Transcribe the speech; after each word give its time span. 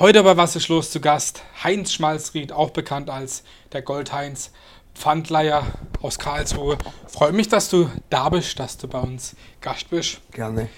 Heute 0.00 0.22
bei 0.22 0.36
Was 0.36 0.54
ist 0.54 0.68
los 0.68 0.92
zu 0.92 1.00
Gast 1.00 1.42
Heinz 1.64 1.92
Schmalzried, 1.92 2.52
auch 2.52 2.70
bekannt 2.70 3.10
als 3.10 3.42
der 3.72 3.82
Goldheinz, 3.82 4.52
Pfandleier 4.94 5.66
aus 6.00 6.20
Karlsruhe. 6.20 6.78
Freue 7.08 7.32
mich, 7.32 7.48
dass 7.48 7.68
du 7.68 7.90
da 8.08 8.28
bist, 8.28 8.60
dass 8.60 8.78
du 8.78 8.86
bei 8.86 9.00
uns 9.00 9.34
Gast 9.60 9.90
bist. 9.90 10.20
Gerne. 10.30 10.68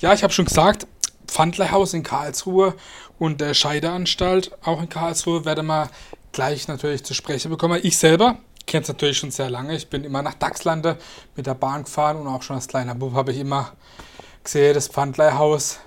Ja, 0.00 0.12
ich 0.12 0.24
habe 0.24 0.32
schon 0.32 0.46
gesagt, 0.46 0.88
Pfandleihhaus 1.28 1.94
in 1.94 2.02
Karlsruhe 2.02 2.74
und 3.20 3.40
der 3.40 3.54
Scheideanstalt 3.54 4.50
auch 4.64 4.82
in 4.82 4.88
Karlsruhe 4.88 5.44
werde 5.44 5.62
mal 5.62 5.88
gleich 6.32 6.66
natürlich 6.66 7.04
zu 7.04 7.14
sprechen 7.14 7.52
bekommen. 7.52 7.78
Ich 7.80 7.96
selber 7.96 8.38
kenne 8.66 8.82
es 8.82 8.88
natürlich 8.88 9.18
schon 9.18 9.30
sehr 9.30 9.50
lange. 9.50 9.76
Ich 9.76 9.88
bin 9.88 10.02
immer 10.02 10.22
nach 10.22 10.34
Dachslande 10.34 10.98
mit 11.36 11.46
der 11.46 11.54
Bahn 11.54 11.84
gefahren 11.84 12.16
und 12.16 12.26
auch 12.26 12.42
schon 12.42 12.56
als 12.56 12.66
kleiner 12.66 12.96
Bub 12.96 13.14
habe 13.14 13.30
ich 13.30 13.38
immer 13.38 13.72
gesehen, 14.42 14.74
das 14.74 14.88
Pfandleihhaus 14.88 15.78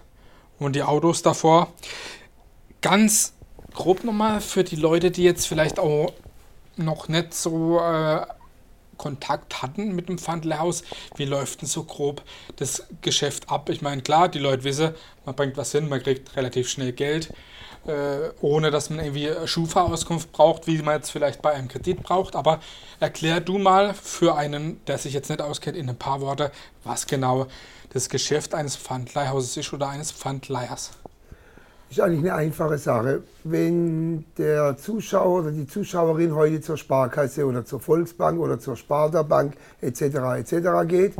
und 0.58 0.74
die 0.78 0.84
Autos 0.84 1.22
davor 1.22 1.74
ganz 2.90 3.34
grob 3.74 4.06
nochmal 4.06 4.40
für 4.40 4.64
die 4.64 4.78
Leute, 4.78 5.12
die 5.12 5.24
jetzt 5.24 5.46
vielleicht 5.46 5.78
auch 5.78 6.14
noch 6.78 7.10
nicht 7.10 7.34
so 7.34 7.80
äh, 7.82 8.26
Kontakt 8.96 9.62
hatten 9.62 9.94
mit 9.94 10.08
dem 10.08 10.18
Pfandlehrhaus, 10.18 10.84
wie 11.18 11.26
läuft 11.26 11.62
denn 11.62 11.68
so 11.68 11.84
grob 11.84 12.24
das 12.56 12.88
Geschäft 13.02 13.50
ab? 13.50 13.70
Ich 13.70 13.82
meine, 13.82 14.04
klar, 14.04 14.30
die 14.30 14.40
Leute 14.40 14.64
wissen, 14.64 14.96
man 15.26 15.36
bringt 15.36 15.58
was 15.58 15.74
hin, 15.74 15.90
man 15.90 16.02
kriegt 16.02 16.34
relativ 16.38 16.70
schnell 16.70 16.94
Geld, 16.94 17.34
äh, 17.88 18.30
ohne 18.40 18.72
dass 18.72 18.90
man 18.90 19.00
irgendwie 19.00 19.32
Schufa-Auskunft 19.46 20.32
braucht, 20.32 20.66
wie 20.66 20.82
man 20.82 20.96
jetzt 20.96 21.12
vielleicht 21.12 21.42
bei 21.42 21.52
einem 21.52 21.68
Kredit 21.68 22.04
braucht. 22.04 22.38
Aber 22.38 22.62
erklär 23.02 23.42
du 23.42 23.58
mal 23.58 23.94
für 23.94 24.38
einen, 24.38 24.80
der 24.86 24.98
sich 24.98 25.14
jetzt 25.14 25.30
nicht 25.30 25.42
auskennt, 25.42 25.76
in 25.76 25.90
ein 25.90 26.00
paar 26.00 26.22
Worte, 26.22 26.54
was 26.86 27.06
genau 27.06 27.48
das 27.90 28.08
Geschäft 28.08 28.54
eines 28.54 28.78
Pfandleihhauses 28.78 29.58
ist 29.58 29.74
oder 29.74 29.90
eines 29.90 30.14
Pfandleihers 30.14 30.92
ist 31.90 32.02
eigentlich 32.02 32.20
eine 32.20 32.36
einfache 32.36 32.78
Sache. 32.78 33.24
Wenn 33.44 34.26
der 34.38 34.78
Zuschauer 34.78 35.42
oder 35.42 35.52
die 35.52 35.68
Zuschauerin 35.68 36.36
heute 36.36 36.62
zur 36.62 36.78
Sparkasse 36.78 37.46
oder 37.46 37.66
zur 37.66 37.80
Volksbank 37.80 38.40
oder 38.40 38.60
zur 38.60 38.76
Sparda-Bank 38.76 39.56
etc. 39.82 40.02
etc. 40.38 40.54
geht 40.88 41.14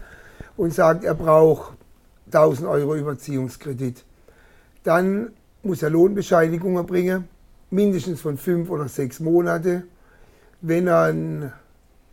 und 0.58 0.74
sagt, 0.74 1.04
er 1.04 1.16
braucht 1.16 1.74
1000 2.28 2.68
Euro 2.68 2.96
Überziehungskredit, 2.96 4.04
dann 4.84 5.32
muss 5.64 5.84
er 5.84 5.90
Lohnbescheinigungen 5.90 6.86
bringen, 6.86 7.28
mindestens 7.70 8.22
von 8.22 8.38
fünf 8.38 8.70
oder 8.70 8.88
sechs 8.88 9.20
Monate. 9.20 9.84
Wenn 10.62 10.88
er 10.88 11.04
einen 11.04 11.52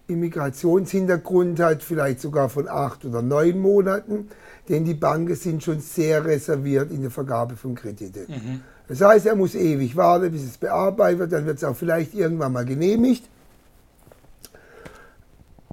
Immigrationshintergrund 0.06 1.60
hat, 1.60 1.82
vielleicht 1.82 2.20
sogar 2.20 2.48
von 2.48 2.68
acht 2.68 3.04
oder 3.04 3.22
neun 3.22 3.58
Monaten, 3.58 4.28
denn 4.68 4.84
die 4.84 4.94
Banken 4.94 5.34
sind 5.34 5.62
schon 5.62 5.80
sehr 5.80 6.24
reserviert 6.24 6.90
in 6.90 7.02
der 7.02 7.10
Vergabe 7.10 7.56
von 7.56 7.74
Krediten. 7.74 8.26
Mhm. 8.28 8.60
Das 8.88 9.00
heißt, 9.00 9.26
er 9.26 9.36
muss 9.36 9.54
ewig 9.54 9.96
warten, 9.96 10.30
bis 10.30 10.44
es 10.44 10.58
bearbeitet 10.58 11.18
wird, 11.18 11.32
dann 11.32 11.46
wird 11.46 11.56
es 11.56 11.64
auch 11.64 11.76
vielleicht 11.76 12.14
irgendwann 12.14 12.52
mal 12.52 12.66
genehmigt. 12.66 13.24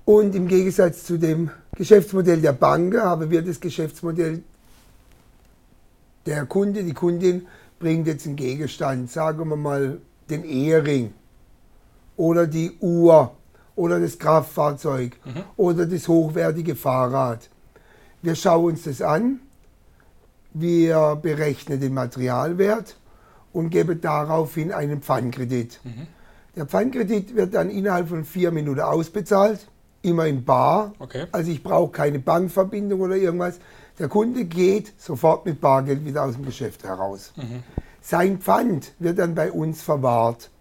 Und 0.05 0.33
im 0.33 0.47
Gegensatz 0.47 1.03
zu 1.03 1.17
dem 1.17 1.51
Geschäftsmodell 1.75 2.41
der 2.41 2.53
Banken 2.53 3.01
haben 3.01 3.29
wir 3.29 3.41
das 3.41 3.59
Geschäftsmodell 3.59 4.43
der 6.25 6.45
Kunde, 6.45 6.83
die 6.83 6.93
Kundin 6.93 7.47
bringt 7.79 8.07
jetzt 8.07 8.27
einen 8.27 8.35
Gegenstand, 8.35 9.11
sagen 9.11 9.49
wir 9.49 9.55
mal 9.55 9.99
den 10.29 10.43
Ehering 10.43 11.13
oder 12.15 12.47
die 12.47 12.71
Uhr 12.79 13.35
oder 13.81 13.99
das 13.99 14.19
Kraftfahrzeug 14.19 15.17
mhm. 15.25 15.43
oder 15.57 15.87
das 15.87 16.07
hochwertige 16.07 16.75
Fahrrad. 16.75 17.49
Wir 18.21 18.35
schauen 18.35 18.73
uns 18.73 18.83
das 18.83 19.01
an, 19.01 19.39
wir 20.53 21.17
berechnen 21.19 21.79
den 21.79 21.95
Materialwert 21.95 22.95
und 23.53 23.71
geben 23.71 23.99
daraufhin 23.99 24.71
einen 24.71 25.01
Pfandkredit. 25.01 25.79
Mhm. 25.83 26.05
Der 26.55 26.67
Pfandkredit 26.67 27.35
wird 27.35 27.55
dann 27.55 27.71
innerhalb 27.71 28.09
von 28.09 28.23
vier 28.23 28.51
Minuten 28.51 28.81
ausbezahlt, 28.81 29.67
immer 30.03 30.27
in 30.27 30.45
Bar. 30.45 30.93
Okay. 30.99 31.25
Also 31.31 31.49
ich 31.49 31.63
brauche 31.63 31.91
keine 31.91 32.19
Bankverbindung 32.19 33.01
oder 33.01 33.15
irgendwas. 33.15 33.59
Der 33.97 34.09
Kunde 34.09 34.45
geht 34.45 34.93
sofort 35.01 35.47
mit 35.47 35.59
Bargeld 35.59 36.05
wieder 36.05 36.23
aus 36.23 36.35
dem 36.35 36.45
Geschäft 36.45 36.83
heraus. 36.83 37.33
Mhm. 37.35 37.63
Sein 37.99 38.37
Pfand 38.37 38.93
wird 38.99 39.17
dann 39.17 39.33
bei 39.33 39.51
uns 39.51 39.81
verwahrt. 39.81 40.51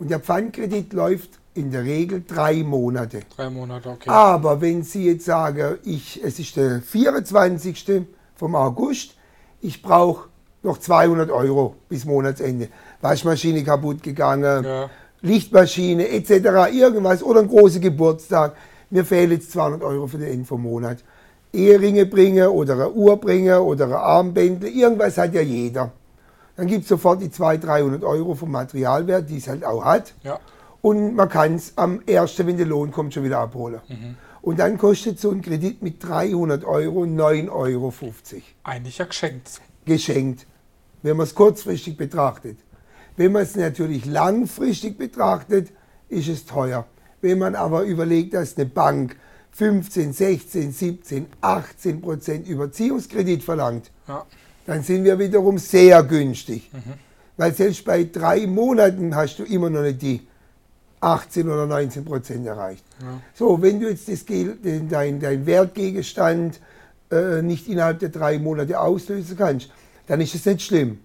Und 0.00 0.10
der 0.10 0.18
Pfandkredit 0.18 0.92
läuft 0.92 1.38
in 1.56 1.70
der 1.70 1.84
Regel 1.84 2.22
drei 2.26 2.62
Monate. 2.62 3.22
Drei 3.34 3.50
Monate, 3.50 3.88
okay. 3.88 4.08
Aber 4.08 4.60
wenn 4.60 4.82
Sie 4.82 5.06
jetzt 5.06 5.24
sagen, 5.24 5.78
ich, 5.84 6.22
es 6.22 6.38
ist 6.38 6.56
der 6.56 6.80
24. 6.82 8.02
vom 8.34 8.54
August, 8.54 9.14
ich 9.60 9.82
brauche 9.82 10.28
noch 10.62 10.78
200 10.78 11.30
Euro 11.30 11.76
bis 11.88 12.04
Monatsende. 12.04 12.68
Waschmaschine 13.00 13.64
kaputt 13.64 14.02
gegangen, 14.02 14.64
ja. 14.64 14.90
Lichtmaschine 15.22 16.08
etc. 16.08 16.30
irgendwas 16.72 17.22
oder 17.22 17.40
ein 17.40 17.48
großer 17.48 17.80
Geburtstag. 17.80 18.54
Mir 18.90 19.04
fehlen 19.04 19.32
jetzt 19.32 19.52
200 19.52 19.82
Euro 19.82 20.06
für 20.06 20.18
den 20.18 20.30
Ende 20.30 20.44
vom 20.44 20.62
Monat. 20.62 20.98
Eheringe 21.52 22.06
bringen 22.06 22.48
oder 22.48 22.74
eine 22.74 22.90
Uhr 22.90 23.16
bringen 23.18 23.58
oder 23.58 23.86
ein 23.86 23.92
Armbändel, 23.94 24.68
irgendwas 24.68 25.16
hat 25.16 25.32
ja 25.32 25.40
jeder. 25.40 25.90
Dann 26.56 26.66
gibt 26.66 26.82
es 26.82 26.88
sofort 26.88 27.22
die 27.22 27.30
200, 27.30 27.64
300 27.64 28.04
Euro 28.04 28.34
vom 28.34 28.50
Materialwert, 28.50 29.28
die 29.30 29.38
es 29.38 29.48
halt 29.48 29.64
auch 29.64 29.84
hat. 29.84 30.12
Ja 30.22 30.38
und 30.86 31.16
man 31.16 31.28
kann 31.28 31.56
es 31.56 31.72
am 31.74 32.00
ersten, 32.06 32.46
wenn 32.46 32.58
der 32.58 32.66
Lohn 32.66 32.92
kommt, 32.92 33.12
schon 33.12 33.24
wieder 33.24 33.40
abholen. 33.40 33.80
Mhm. 33.88 34.14
Und 34.40 34.60
dann 34.60 34.78
kostet 34.78 35.18
so 35.18 35.32
ein 35.32 35.42
Kredit 35.42 35.82
mit 35.82 36.00
300 36.00 36.64
Euro 36.64 37.02
9,50 37.02 37.50
Euro. 37.50 37.92
Eigentlich 38.62 38.98
ja 38.98 39.04
geschenkt. 39.06 39.60
Geschenkt, 39.84 40.46
wenn 41.02 41.16
man 41.16 41.24
es 41.24 41.34
kurzfristig 41.34 41.96
betrachtet. 41.96 42.58
Wenn 43.16 43.32
man 43.32 43.42
es 43.42 43.56
natürlich 43.56 44.04
langfristig 44.04 44.96
betrachtet, 44.96 45.72
ist 46.08 46.28
es 46.28 46.46
teuer. 46.46 46.86
Wenn 47.20 47.40
man 47.40 47.56
aber 47.56 47.82
überlegt, 47.82 48.34
dass 48.34 48.56
eine 48.56 48.66
Bank 48.66 49.16
15, 49.50 50.12
16, 50.12 50.70
17, 50.70 51.26
18 51.40 52.00
Prozent 52.00 52.46
Überziehungskredit 52.46 53.42
verlangt, 53.42 53.90
ja. 54.06 54.24
dann 54.66 54.84
sind 54.84 55.02
wir 55.02 55.18
wiederum 55.18 55.58
sehr 55.58 56.04
günstig. 56.04 56.70
Mhm. 56.72 56.92
Weil 57.36 57.52
selbst 57.54 57.84
bei 57.84 58.04
drei 58.04 58.46
Monaten 58.46 59.16
hast 59.16 59.40
du 59.40 59.42
immer 59.42 59.68
noch 59.68 59.82
nicht 59.82 60.00
die 60.00 60.28
18 61.00 61.48
oder 61.48 61.66
19 61.66 62.04
Prozent 62.04 62.46
erreicht. 62.46 62.84
Ja. 63.00 63.20
So, 63.34 63.60
wenn 63.60 63.80
du 63.80 63.88
jetzt 63.88 64.08
das, 64.08 64.24
dein, 64.24 65.20
dein 65.20 65.46
Wertgegenstand 65.46 66.60
äh, 67.10 67.42
nicht 67.42 67.68
innerhalb 67.68 67.98
der 68.00 68.08
drei 68.08 68.38
Monate 68.38 68.80
auslösen 68.80 69.36
kannst, 69.36 69.70
dann 70.06 70.20
ist 70.20 70.34
es 70.34 70.44
nicht 70.46 70.62
schlimm. 70.62 70.98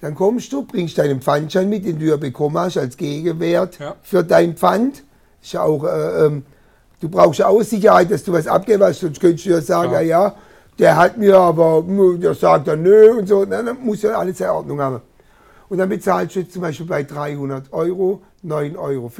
Dann 0.00 0.14
kommst 0.14 0.52
du, 0.52 0.64
bringst 0.64 0.98
deinen 0.98 1.20
Pfandschein 1.20 1.68
mit, 1.68 1.84
den 1.84 1.98
du 1.98 2.06
ja 2.06 2.16
bekommen 2.16 2.56
hast 2.58 2.76
als 2.76 2.96
Gegenwert 2.96 3.78
ja. 3.78 3.96
für 4.02 4.22
dein 4.22 4.56
Pfand. 4.56 5.02
Ist 5.42 5.52
ja 5.52 5.62
auch, 5.62 5.84
äh, 5.84 6.26
ähm, 6.26 6.44
du 7.00 7.08
brauchst 7.08 7.40
ja 7.40 7.48
auch 7.48 7.62
Sicherheit, 7.62 8.10
dass 8.10 8.22
du 8.22 8.32
was 8.32 8.46
abgeben 8.46 8.82
hast, 8.84 9.00
sonst 9.00 9.20
könntest 9.20 9.46
du 9.46 9.50
ja 9.50 9.60
sagen, 9.60 9.92
ja, 9.92 10.00
ja 10.00 10.34
der 10.78 10.96
hat 10.96 11.16
mir 11.16 11.36
aber, 11.36 11.84
der 12.18 12.34
sagt 12.34 12.68
dann 12.68 12.82
nö 12.82 13.18
und 13.18 13.26
so. 13.26 13.44
dann 13.44 13.76
muss 13.82 14.02
ja 14.02 14.12
alles 14.12 14.40
in 14.40 14.46
Ordnung 14.46 14.80
haben. 14.80 15.00
Und 15.68 15.78
dann 15.78 15.88
bezahlst 15.88 16.36
du 16.36 16.40
jetzt 16.40 16.52
zum 16.52 16.62
Beispiel 16.62 16.86
bei 16.86 17.02
300 17.02 17.72
Euro 17.72 18.22
9,50 18.44 18.76
Euro 18.78 19.10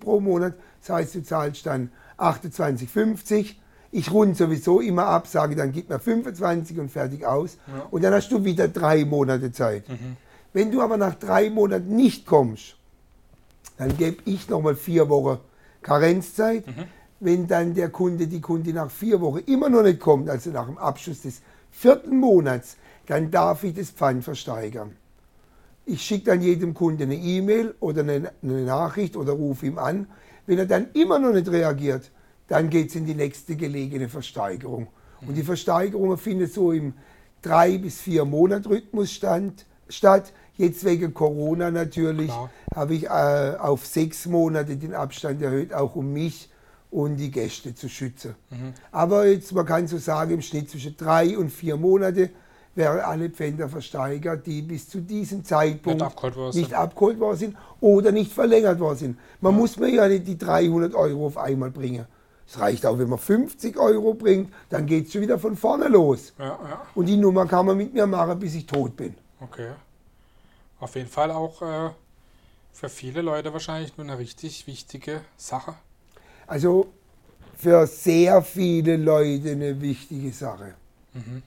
pro 0.00 0.20
Monat. 0.20 0.54
Das 0.80 0.90
heißt, 0.90 1.14
du 1.14 1.22
zahlst 1.22 1.66
dann 1.66 1.90
28,50. 2.18 3.54
Ich 3.90 4.10
runde 4.10 4.34
sowieso 4.34 4.80
immer 4.80 5.06
ab, 5.06 5.26
sage 5.26 5.54
dann 5.54 5.72
gib 5.72 5.90
mir 5.90 5.98
25 5.98 6.78
und 6.78 6.90
fertig 6.90 7.26
aus. 7.26 7.58
Ja. 7.66 7.86
Und 7.90 8.02
dann 8.02 8.14
hast 8.14 8.30
du 8.30 8.44
wieder 8.44 8.68
drei 8.68 9.04
Monate 9.04 9.52
Zeit. 9.52 9.88
Mhm. 9.88 10.16
Wenn 10.52 10.70
du 10.70 10.80
aber 10.80 10.96
nach 10.96 11.14
drei 11.14 11.50
Monaten 11.50 11.94
nicht 11.94 12.26
kommst, 12.26 12.76
dann 13.76 13.96
gebe 13.96 14.22
ich 14.24 14.48
nochmal 14.48 14.76
vier 14.76 15.08
Wochen 15.08 15.38
Karenzzeit. 15.82 16.66
Mhm. 16.66 16.84
Wenn 17.20 17.46
dann 17.46 17.74
der 17.74 17.90
Kunde, 17.90 18.26
die 18.26 18.40
Kunde 18.40 18.72
nach 18.72 18.90
vier 18.90 19.20
Wochen 19.20 19.38
immer 19.46 19.68
noch 19.68 19.82
nicht 19.82 20.00
kommt, 20.00 20.28
also 20.28 20.50
nach 20.50 20.66
dem 20.66 20.78
Abschluss 20.78 21.22
des 21.22 21.40
vierten 21.70 22.16
Monats, 22.16 22.76
dann 23.06 23.30
darf 23.30 23.62
ich 23.64 23.74
das 23.74 23.90
Pfand 23.90 24.24
versteigern. 24.24 24.96
Ich 25.84 26.02
schicke 26.02 26.26
dann 26.26 26.42
jedem 26.42 26.74
Kunden 26.74 27.02
eine 27.02 27.16
E-Mail 27.16 27.74
oder 27.80 28.02
eine, 28.02 28.32
eine, 28.42 28.64
Nachricht 28.64 29.16
oder 29.16 29.32
rufe 29.32 29.66
ihm 29.66 29.78
an. 29.78 30.06
Wenn 30.46 30.58
er 30.58 30.66
dann 30.66 30.88
immer 30.92 31.18
noch 31.18 31.32
nicht 31.32 31.50
reagiert, 31.50 32.10
dann 32.48 32.70
geht 32.70 32.90
es 32.90 32.96
in 32.96 33.06
die 33.06 33.14
nächste 33.14 33.56
gelegene 33.56 34.08
Versteigerung. 34.08 34.88
Mhm. 35.20 35.28
Und 35.28 35.34
die 35.36 35.42
Versteigerung 35.42 36.16
findet 36.18 36.52
so 36.52 36.72
im 36.72 36.94
drei 37.40 37.78
bis 37.78 38.00
vier 38.00 38.24
Monat 38.24 38.66
Rhythmus 38.66 39.12
stand, 39.12 39.66
statt. 39.88 40.32
Jetzt 40.56 40.84
wegen 40.84 41.14
Corona 41.14 41.70
natürlich 41.70 42.30
habe 42.74 42.94
ich 42.94 43.04
äh, 43.04 43.56
auf 43.58 43.86
sechs 43.86 44.26
Monate 44.26 44.76
den 44.76 44.94
Abstand 44.94 45.42
erhöht, 45.42 45.72
auch 45.72 45.96
um 45.96 46.12
mich 46.12 46.50
und 46.90 47.16
die 47.16 47.30
Gäste 47.30 47.74
zu 47.74 47.88
schützen. 47.88 48.34
Mhm. 48.50 48.74
Aber 48.92 49.26
jetzt, 49.26 49.52
man 49.52 49.64
kann 49.64 49.88
so 49.88 49.96
sagen, 49.98 50.34
im 50.34 50.42
Schnitt 50.42 50.70
zwischen 50.70 50.96
drei 50.96 51.36
und 51.38 51.50
vier 51.50 51.76
Monate 51.76 52.30
wären 52.74 53.00
alle 53.00 53.30
Pfänder 53.30 53.68
versteigert, 53.68 54.46
die 54.46 54.62
bis 54.62 54.88
zu 54.88 55.00
diesem 55.00 55.44
Zeitpunkt 55.44 56.00
nicht 56.00 56.06
abgeholt, 56.06 56.54
nicht 56.54 56.74
abgeholt 56.74 57.20
worden 57.20 57.36
sind 57.36 57.56
oder 57.80 58.12
nicht 58.12 58.32
verlängert 58.32 58.80
worden 58.80 58.98
sind. 58.98 59.18
Man 59.40 59.52
ja. 59.52 59.58
muss 59.58 59.76
mir 59.76 59.88
ja 59.88 60.08
nicht 60.08 60.26
die 60.26 60.38
300 60.38 60.94
Euro 60.94 61.26
auf 61.26 61.36
einmal 61.36 61.70
bringen. 61.70 62.06
Es 62.46 62.58
reicht 62.58 62.84
auch, 62.84 62.98
wenn 62.98 63.08
man 63.08 63.18
50 63.18 63.78
Euro 63.78 64.14
bringt, 64.14 64.52
dann 64.68 64.86
geht 64.86 65.06
es 65.06 65.12
schon 65.12 65.22
wieder 65.22 65.38
von 65.38 65.56
vorne 65.56 65.88
los. 65.88 66.32
Ja, 66.38 66.44
ja. 66.44 66.82
Und 66.94 67.06
die 67.06 67.16
Nummer 67.16 67.46
kann 67.46 67.66
man 67.66 67.76
mit 67.76 67.94
mir 67.94 68.06
machen, 68.06 68.38
bis 68.38 68.54
ich 68.54 68.66
tot 68.66 68.96
bin. 68.96 69.14
Okay. 69.40 69.70
Auf 70.80 70.94
jeden 70.96 71.08
Fall 71.08 71.30
auch 71.30 71.62
äh, 71.62 71.90
für 72.72 72.88
viele 72.88 73.22
Leute 73.22 73.52
wahrscheinlich 73.52 73.96
nur 73.96 74.06
eine 74.06 74.18
richtig 74.18 74.66
wichtige 74.66 75.20
Sache. 75.36 75.74
Also 76.46 76.92
für 77.56 77.86
sehr 77.86 78.42
viele 78.42 78.96
Leute 78.96 79.52
eine 79.52 79.80
wichtige 79.80 80.32
Sache. 80.32 80.74
Mhm. 81.14 81.42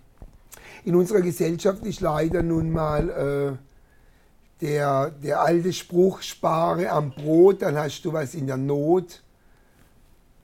In 0.86 0.96
unserer 0.96 1.22
Gesellschaft 1.22 1.84
ist 1.86 2.00
leider 2.02 2.44
nun 2.44 2.72
mal 2.72 3.10
äh, 3.10 4.66
der, 4.66 5.10
der 5.24 5.42
alte 5.42 5.74
Spruch, 5.74 6.22
spare 6.22 6.90
am 6.92 7.12
Brot, 7.12 7.62
dann 7.64 7.76
hast 7.78 8.04
du 8.06 8.14
was 8.14 8.36
in 8.36 8.46
der 8.48 8.58
Not, 8.58 9.22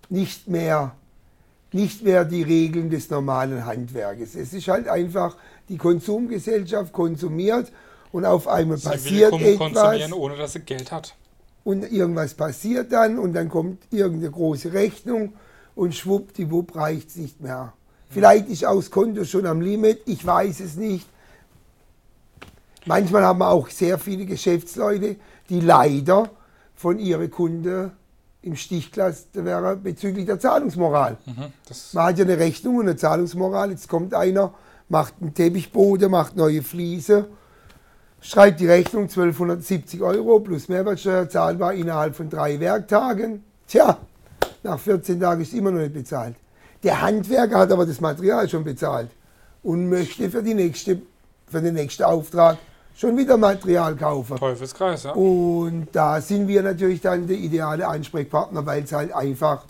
nicht 0.10 0.48
mehr, 0.48 0.96
nicht 1.72 2.04
mehr 2.04 2.26
die 2.26 2.42
Regeln 2.42 2.90
des 2.90 3.10
normalen 3.10 3.66
Handwerkes. 3.66 4.36
Es 4.36 4.52
ist 4.54 4.68
halt 4.68 4.88
einfach, 4.88 5.38
die 5.70 5.78
Konsumgesellschaft 5.78 6.92
konsumiert 6.92 7.72
und 8.12 8.26
auf 8.26 8.48
einmal 8.48 8.78
Sie 8.78 8.90
passiert 8.90 9.32
will 9.40 9.56
kon- 9.58 9.74
konsumieren, 9.74 10.02
etwas 10.02 10.14
ohne 10.14 10.36
dass 10.38 10.54
sie 10.54 10.60
Geld 10.62 10.92
hat. 10.92 11.16
und 11.64 11.84
irgendwas 11.92 12.34
passiert 12.34 12.92
dann 12.92 13.20
und 13.20 13.34
dann 13.34 13.48
kommt 13.48 13.84
irgendeine 13.92 14.32
große 14.32 14.74
Rechnung 14.74 15.34
und 15.76 15.96
schwuppdiwupp 15.96 16.76
reicht 16.76 17.10
es 17.10 17.16
nicht 17.16 17.40
mehr. 17.42 17.74
Vielleicht 18.12 18.50
ist 18.50 18.66
auch 18.66 18.76
das 18.76 18.92
Konto 18.92 19.24
schon 19.24 19.46
am 19.46 19.62
Limit, 19.62 20.02
ich 20.06 20.26
weiß 20.26 20.60
es 20.60 20.76
nicht. 20.76 21.08
Manchmal 22.86 23.24
haben 23.24 23.40
wir 23.40 23.50
auch 23.50 23.70
sehr 23.70 23.98
viele 23.98 24.26
Geschäftsleute, 24.26 25.16
die 25.50 25.60
leider 25.62 26.30
von 26.76 27.00
ihren 27.00 27.30
Kunden 27.32 27.92
im 28.42 28.56
Stich 28.56 28.92
gelassen 28.92 29.46
werden 29.46 29.84
bezüglich 29.84 30.26
der 30.26 30.40
Zahlungsmoral. 30.40 31.18
Mhm. 31.26 31.54
Man 31.94 32.06
hat 32.06 32.18
ja 32.18 32.26
eine 32.26 32.38
Rechnung 32.38 32.78
und 32.78 32.88
eine 32.88 32.96
Zahlungsmoral. 32.96 33.72
Jetzt 33.72 33.88
kommt 33.88 34.14
einer, 34.14 34.54
macht 34.90 35.14
einen 35.22 35.34
Teppichboden, 35.34 36.10
macht 36.12 36.36
neue 36.36 36.64
Fliese, 36.64 37.28
schreibt 38.20 38.60
die 38.60 38.68
Rechnung 38.68 39.04
1270 39.04 40.02
Euro 40.02 40.40
plus 40.40 40.68
Mehrwertsteuer 40.68 41.30
zahlbar 41.30 41.74
innerhalb 41.74 42.16
von 42.16 42.30
drei 42.30 42.60
Werktagen. 42.60 43.44
Tja, 43.68 43.98
nach 44.64 44.80
14 44.80 45.20
Tagen 45.20 45.42
ist 45.42 45.54
immer 45.54 45.72
noch 45.72 45.80
nicht 45.80 45.94
bezahlt. 45.94 46.36
Der 46.84 47.02
Handwerker 47.02 47.60
hat 47.60 47.72
aber 47.72 47.86
das 47.86 48.02
Material 48.02 48.50
schon 48.50 48.64
bezahlt 48.64 49.10
und 49.64 49.88
möchte 49.90 50.30
für, 50.30 50.42
die 50.42 50.54
nächste, 50.56 51.02
für 51.48 51.62
den 51.62 51.76
nächsten 51.76 52.04
Auftrag 52.04 52.58
schon 52.96 53.18
wieder 53.18 53.38
Material 53.38 53.96
kaufen. 53.96 54.38
Teufelskreis, 54.38 55.04
ja. 55.04 55.12
Und 55.12 55.88
da 55.92 56.20
sind 56.22 56.48
wir 56.48 56.64
natürlich 56.64 57.02
dann 57.02 57.28
der 57.28 57.38
ideale 57.38 57.88
Ansprechpartner, 57.88 58.66
weil 58.66 58.84
es 58.84 58.92
halt 58.92 59.14
einfach 59.14 59.64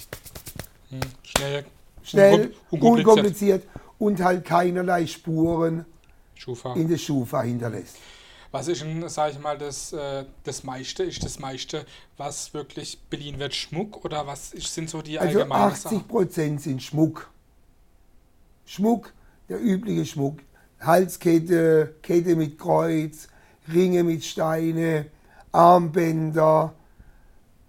Mhm. 0.90 1.00
Schnell, 1.24 1.66
schnell, 2.04 2.34
unkom- 2.70 2.72
unkompliziert. 2.72 2.98
unkompliziert 3.08 3.64
und 3.98 4.22
halt 4.22 4.44
keinerlei 4.44 5.06
Spuren 5.08 5.86
Schufa. 6.36 6.74
in 6.74 6.90
der 6.90 6.98
Schufa 6.98 7.44
hinterlässt. 7.44 7.96
Was 8.52 8.68
ist 8.68 8.82
denn, 8.82 9.08
sag 9.08 9.32
ich 9.32 9.40
mal, 9.40 9.58
das, 9.58 9.94
äh, 9.94 10.26
das 10.44 10.64
meiste? 10.64 11.04
Ist 11.04 11.24
das 11.24 11.40
meiste, 11.40 11.86
was 12.18 12.54
wirklich 12.54 13.00
beliehen 13.10 13.40
wird, 13.40 13.56
Schmuck 13.56 14.04
oder 14.04 14.28
was 14.28 14.52
ist, 14.54 14.74
sind 14.74 14.90
so 14.90 15.02
die 15.02 15.18
Also 15.20 15.40
allgemeinen 15.40 15.72
80 15.72 15.82
Sachen? 15.84 16.08
Prozent 16.08 16.62
sind 16.62 16.84
Schmuck. 16.84 17.30
Schmuck, 18.66 19.14
der 19.50 19.62
übliche 19.62 20.06
Schmuck. 20.06 20.40
Halskette, 20.80 21.96
Kette 22.02 22.36
mit 22.36 22.58
Kreuz, 22.60 23.28
Ringe 23.72 24.04
mit 24.04 24.24
Steine, 24.24 25.06
Armbänder, 25.52 26.74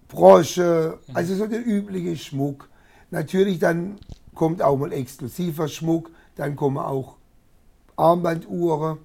Brosche, 0.09 0.99
Mhm. 1.09 1.17
also 1.17 1.35
so 1.37 1.47
der 1.47 1.65
übliche 1.67 2.17
Schmuck. 2.17 2.69
Natürlich 3.11 3.59
dann 3.59 3.99
kommt 4.35 4.63
auch 4.63 4.77
mal 4.77 4.93
exklusiver 4.93 5.69
Schmuck, 5.69 6.11
dann 6.37 6.57
kommen 6.57 6.79
auch 6.79 7.17
Armbanduhren 7.97 8.99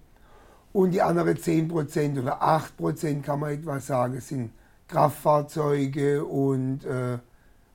und 0.78 0.92
die 0.92 1.02
anderen 1.02 1.36
10% 1.36 2.20
oder 2.22 2.44
8% 2.44 3.24
kann 3.24 3.40
man 3.40 3.52
etwa 3.52 3.80
sagen, 3.80 4.22
sind 4.22 4.52
Kraftfahrzeuge 4.88 6.24
und 6.24 6.86
äh, 6.86 7.18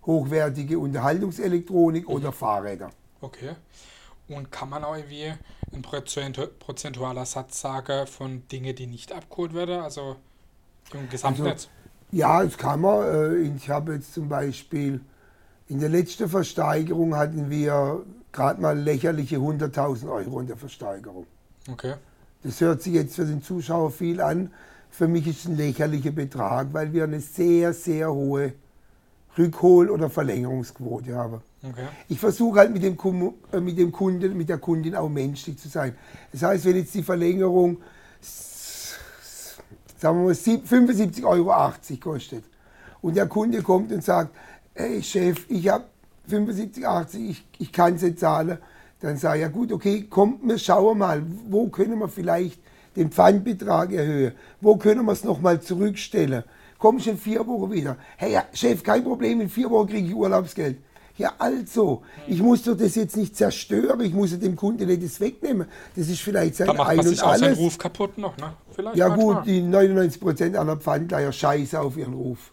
hochwertige 0.07 0.79
Unterhaltungselektronik 0.79 2.09
oder 2.09 2.31
Fahrräder. 2.31 2.91
Okay. 3.21 3.57
Und 4.29 4.53
kann 4.53 4.69
man 4.71 4.85
auch 4.85 4.95
irgendwie 4.97 5.33
ein 5.73 5.83
prozentu- 5.83 6.47
prozentualer 6.47 7.27
Satz 7.27 7.61
sagen 7.61 8.07
von 8.07 8.47
Dingen, 8.53 8.77
die 8.77 8.87
nicht 8.87 9.13
abgeholt 9.13 9.53
werden? 9.53 9.81
Also 9.81 10.15
im 10.93 11.09
Gesamtnetz? 11.09 11.69
Ja, 12.13 12.45
das 12.45 12.57
kann 12.57 12.81
man. 12.83 13.03
Äh, 13.03 13.53
Ich 13.57 13.69
habe 13.69 13.95
jetzt 13.95 14.15
zum 14.15 14.29
Beispiel 14.29 15.01
in 15.67 15.81
der 15.81 15.89
letzten 15.89 16.29
Versteigerung 16.29 17.17
hatten 17.17 17.51
wir 17.51 18.05
gerade 18.31 18.61
mal 18.61 18.79
lächerliche 18.79 19.39
100.000 19.39 20.09
Euro 20.09 20.39
in 20.39 20.47
der 20.47 20.57
Versteigerung. 20.57 21.27
Okay. 21.69 21.95
Das 22.43 22.61
hört 22.61 22.83
sich 22.83 22.95
jetzt 22.95 23.15
für 23.15 23.25
den 23.25 23.43
Zuschauer 23.43 23.91
viel 23.91 24.21
an. 24.21 24.51
Für 24.91 25.09
mich 25.09 25.27
ist 25.27 25.41
es 25.41 25.47
ein 25.47 25.57
lächerlicher 25.57 26.11
Betrag, 26.11 26.69
weil 26.73 26.93
wir 26.93 27.05
eine 27.05 27.21
sehr, 27.21 27.73
sehr 27.73 28.13
hohe 28.13 28.53
Rückhol- 29.39 29.89
oder 29.89 30.11
Verlängerungsquote 30.11 31.15
haben. 31.15 31.41
Okay. 31.63 31.87
Ich 32.09 32.19
versuche 32.19 32.59
halt 32.59 32.73
mit 32.73 32.83
dem, 32.83 32.99
äh, 33.53 33.61
mit 33.61 33.79
dem 33.79 33.93
Kunden, 33.93 34.37
mit 34.37 34.49
der 34.49 34.59
Kundin 34.59 34.97
auch 34.97 35.09
menschlich 35.09 35.59
zu 35.59 35.69
sein. 35.69 35.95
Das 36.33 36.43
heißt, 36.43 36.65
wenn 36.65 36.77
jetzt 36.77 36.93
die 36.95 37.03
Verlängerung, 37.03 37.79
sagen 39.99 40.19
wir 40.19 40.25
mal, 40.25 40.35
sieb- 40.35 40.67
75,80 40.67 41.25
Euro 41.25 41.73
kostet 42.01 42.45
und 43.01 43.17
der 43.17 43.29
Kunde 43.29 43.63
kommt 43.63 43.93
und 43.93 44.03
sagt, 44.03 44.35
hey 44.75 45.03
Chef, 45.03 45.47
ich 45.49 45.69
habe 45.69 45.85
75,80, 46.29 47.31
ich, 47.31 47.47
ich 47.59 47.73
kann 47.73 47.95
es 47.95 48.03
nicht 48.03 48.19
zahlen, 48.19 48.59
dann 49.03 49.17
sage 49.17 49.39
ich, 49.39 49.43
ja 49.43 49.49
gut, 49.49 49.73
okay, 49.73 50.07
kommt 50.09 50.45
mir, 50.45 50.59
schauen 50.59 50.85
wir 50.85 50.95
mal, 50.95 51.23
wo 51.49 51.69
können 51.69 51.99
wir 51.99 52.09
vielleicht 52.09 52.61
den 52.97 53.11
Pfandbetrag 53.11 53.93
erhöhen, 53.93 54.33
wo 54.61 54.77
können 54.77 55.05
wir 55.05 55.13
es 55.13 55.25
nochmal 55.25 55.61
zurückstellen. 55.61 56.45
Komm 56.79 56.99
ich 56.99 57.09
in 57.09 57.19
vier 57.19 57.47
Wochen 57.47 57.73
wieder. 57.73 57.97
Hey 58.17 58.33
ja, 58.33 58.45
Chef, 58.53 58.83
kein 58.83 59.05
Problem, 59.05 59.41
in 59.41 59.49
vier 59.49 59.71
Wochen 59.71 59.89
kriege 59.89 60.09
ich 60.09 60.15
Urlaubsgeld. 60.15 60.79
Ja, 61.19 61.33
also, 61.39 62.03
ich 62.27 62.41
muss 62.41 62.63
doch 62.63 62.77
das 62.77 62.95
jetzt 62.95 63.17
nicht 63.17 63.37
zerstören, 63.37 64.01
ich 64.01 64.15
muss 64.15 64.33
ja 64.33 64.39
dem 64.39 64.57
Kunden 64.57 64.87
nicht 64.87 65.05
das 65.05 65.21
wegnehmen. 65.21 65.67
Das 65.95 66.09
ist 66.09 66.21
vielleicht 66.21 66.57
sein 66.57 66.69
Da 66.69 66.73
macht 66.73 66.91
Ein 66.91 66.97
man 66.97 67.07
und 67.07 67.13
sich 67.13 67.23
auch 67.23 67.35
seinen 67.35 67.45
alles. 67.45 67.59
Ruf 67.59 67.79
kaputt 67.79 68.19
noch, 68.19 68.37
ne? 68.39 68.55
Vielleicht 68.71 68.97
Ja 68.97 69.09
manchmal. 69.09 69.35
gut, 69.37 69.47
die 69.47 69.63
99% 69.63 70.57
aller 70.57 70.77
Pfandleiher 70.77 71.33
scheiße 71.33 71.79
auf 71.79 71.97
ihren 71.97 72.15
Ruf. 72.15 72.53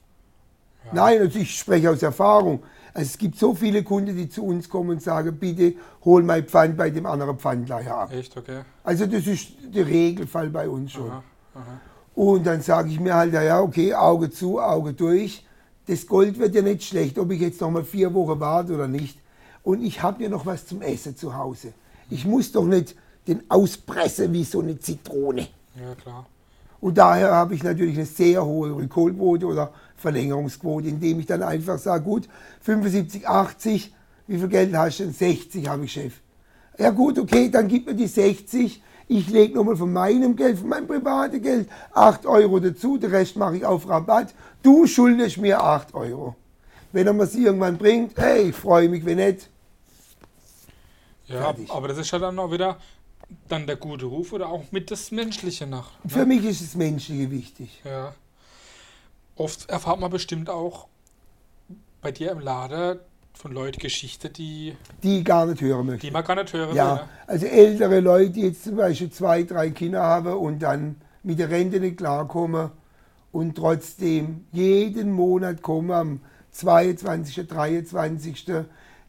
Nein, 0.91 1.19
also 1.19 1.39
ich 1.39 1.57
spreche 1.57 1.89
aus 1.91 2.01
Erfahrung. 2.01 2.63
Also 2.93 3.07
es 3.07 3.17
gibt 3.17 3.37
so 3.37 3.53
viele 3.53 3.83
Kunden, 3.83 4.15
die 4.15 4.29
zu 4.29 4.43
uns 4.45 4.69
kommen 4.69 4.91
und 4.91 5.01
sagen, 5.01 5.37
bitte 5.37 5.75
hol 6.03 6.23
mein 6.23 6.45
Pfand 6.45 6.77
bei 6.77 6.89
dem 6.89 7.05
anderen 7.05 7.37
Pfandleiher 7.37 7.95
ab. 7.95 8.13
Echt, 8.13 8.35
okay. 8.35 8.61
Also 8.83 9.05
das 9.05 9.27
ist 9.27 9.49
der 9.63 9.85
Regelfall 9.85 10.49
bei 10.49 10.67
uns 10.67 10.91
schon. 10.91 11.09
Aha, 11.09 11.23
aha. 11.55 11.81
Und 12.15 12.45
dann 12.45 12.61
sage 12.61 12.89
ich 12.89 12.99
mir 12.99 13.15
halt, 13.15 13.33
ja, 13.33 13.41
ja, 13.41 13.61
okay, 13.61 13.93
Auge 13.93 14.29
zu, 14.29 14.59
Auge 14.59 14.93
durch. 14.93 15.45
Das 15.87 16.05
Gold 16.05 16.37
wird 16.37 16.53
ja 16.53 16.61
nicht 16.61 16.83
schlecht, 16.83 17.17
ob 17.17 17.31
ich 17.31 17.39
jetzt 17.39 17.61
noch 17.61 17.71
mal 17.71 17.83
vier 17.83 18.13
Wochen 18.13 18.39
warte 18.39 18.73
oder 18.73 18.87
nicht. 18.87 19.17
Und 19.63 19.83
ich 19.83 20.01
habe 20.01 20.23
ja 20.23 20.29
noch 20.29 20.45
was 20.45 20.65
zum 20.65 20.81
Essen 20.81 21.15
zu 21.15 21.35
Hause. 21.35 21.73
Ich 22.09 22.25
muss 22.25 22.51
doch 22.51 22.65
nicht 22.65 22.95
den 23.27 23.43
auspressen 23.49 24.33
wie 24.33 24.43
so 24.43 24.61
eine 24.61 24.79
Zitrone. 24.79 25.47
Ja, 25.75 25.95
klar. 25.95 26.25
Und 26.81 26.97
daher 26.97 27.31
habe 27.31 27.55
ich 27.55 27.63
natürlich 27.63 27.95
eine 27.95 28.05
sehr 28.05 28.45
hohe 28.45 28.73
Rückholquote 28.75 29.45
oder 29.45 29.73
Verlängerungsquote, 29.97 30.87
indem 30.87 31.19
ich 31.19 31.25
dann 31.25 31.43
einfach 31.43 31.77
sage, 31.77 32.03
gut, 32.03 32.29
75, 32.61 33.27
80, 33.27 33.93
wie 34.27 34.37
viel 34.37 34.47
Geld 34.47 34.75
hast 34.75 34.99
du 34.99 35.03
denn? 35.03 35.13
60 35.13 35.67
habe 35.67 35.85
ich, 35.85 35.91
Chef. 35.91 36.13
Ja 36.77 36.91
gut, 36.91 37.19
okay, 37.19 37.49
dann 37.49 37.67
gib 37.67 37.85
mir 37.87 37.95
die 37.95 38.07
60. 38.07 38.81
Ich 39.09 39.29
lege 39.29 39.55
nochmal 39.55 39.75
von 39.75 39.91
meinem 39.91 40.35
Geld, 40.35 40.59
von 40.59 40.69
meinem 40.69 40.87
privaten 40.87 41.41
Geld 41.41 41.67
8 41.93 42.25
Euro 42.25 42.59
dazu, 42.59 42.97
den 42.97 43.09
Rest 43.09 43.35
mache 43.35 43.57
ich 43.57 43.65
auf 43.65 43.89
Rabatt. 43.89 44.33
Du 44.61 44.85
schuldest 44.85 45.39
mir 45.39 45.61
8 45.61 45.93
Euro. 45.95 46.35
Wenn 46.91 47.07
er 47.07 47.13
mir 47.13 47.23
es 47.23 47.35
irgendwann 47.35 47.77
bringt, 47.77 48.17
hey, 48.17 48.49
ich 48.49 48.55
freue 48.55 48.87
mich, 48.87 49.03
wenn 49.05 49.17
nicht. 49.17 49.49
Ja, 51.25 51.41
Fertig. 51.41 51.69
aber 51.71 51.87
das 51.89 51.97
ist 51.97 52.11
ja 52.11 52.19
dann 52.19 52.39
auch 52.39 52.51
wieder 52.51 52.77
dann 53.47 53.67
der 53.67 53.75
gute 53.75 54.05
Ruf 54.05 54.33
oder 54.33 54.49
auch 54.49 54.63
mit 54.71 54.91
das 54.91 55.11
Menschliche 55.11 55.67
nach. 55.67 55.91
Ne? 56.03 56.09
Für 56.09 56.25
mich 56.25 56.43
ist 56.45 56.61
das 56.61 56.75
Menschliche 56.75 57.29
wichtig. 57.31 57.81
Ja. 57.85 58.13
Oft 59.35 59.69
erfahrt 59.69 59.99
man 59.99 60.11
bestimmt 60.11 60.49
auch 60.49 60.87
bei 62.01 62.11
dir 62.11 62.31
im 62.31 62.39
Laden 62.39 62.99
von 63.33 63.51
Leuten 63.53 63.79
Geschichten, 63.79 64.33
die, 64.33 64.75
Die 65.03 65.19
ich 65.19 65.25
gar 65.25 65.45
nicht 65.45 65.61
hören 65.61 65.85
möchte. 65.85 66.05
die 66.07 66.11
man 66.11 66.23
gar 66.25 66.35
nicht 66.35 66.51
hören 66.51 66.69
will. 66.69 66.75
Ja, 66.75 66.95
Ne? 66.95 67.01
also 67.27 67.45
ältere 67.45 67.99
Leute, 68.01 68.31
die 68.31 68.41
jetzt 68.41 68.63
zum 68.63 68.75
Beispiel 68.75 69.11
zwei, 69.11 69.43
drei 69.43 69.69
Kinder 69.69 70.01
haben 70.03 70.33
und 70.33 70.59
dann 70.59 70.95
mit 71.23 71.39
der 71.39 71.49
Rente 71.49 71.79
nicht 71.79 71.97
klarkommen 71.97 72.71
und 73.31 73.55
trotzdem 73.55 74.45
jeden 74.51 75.11
Monat 75.13 75.61
kommen 75.61 75.91
am 75.91 76.21
22., 76.51 77.47
23. 77.47 78.45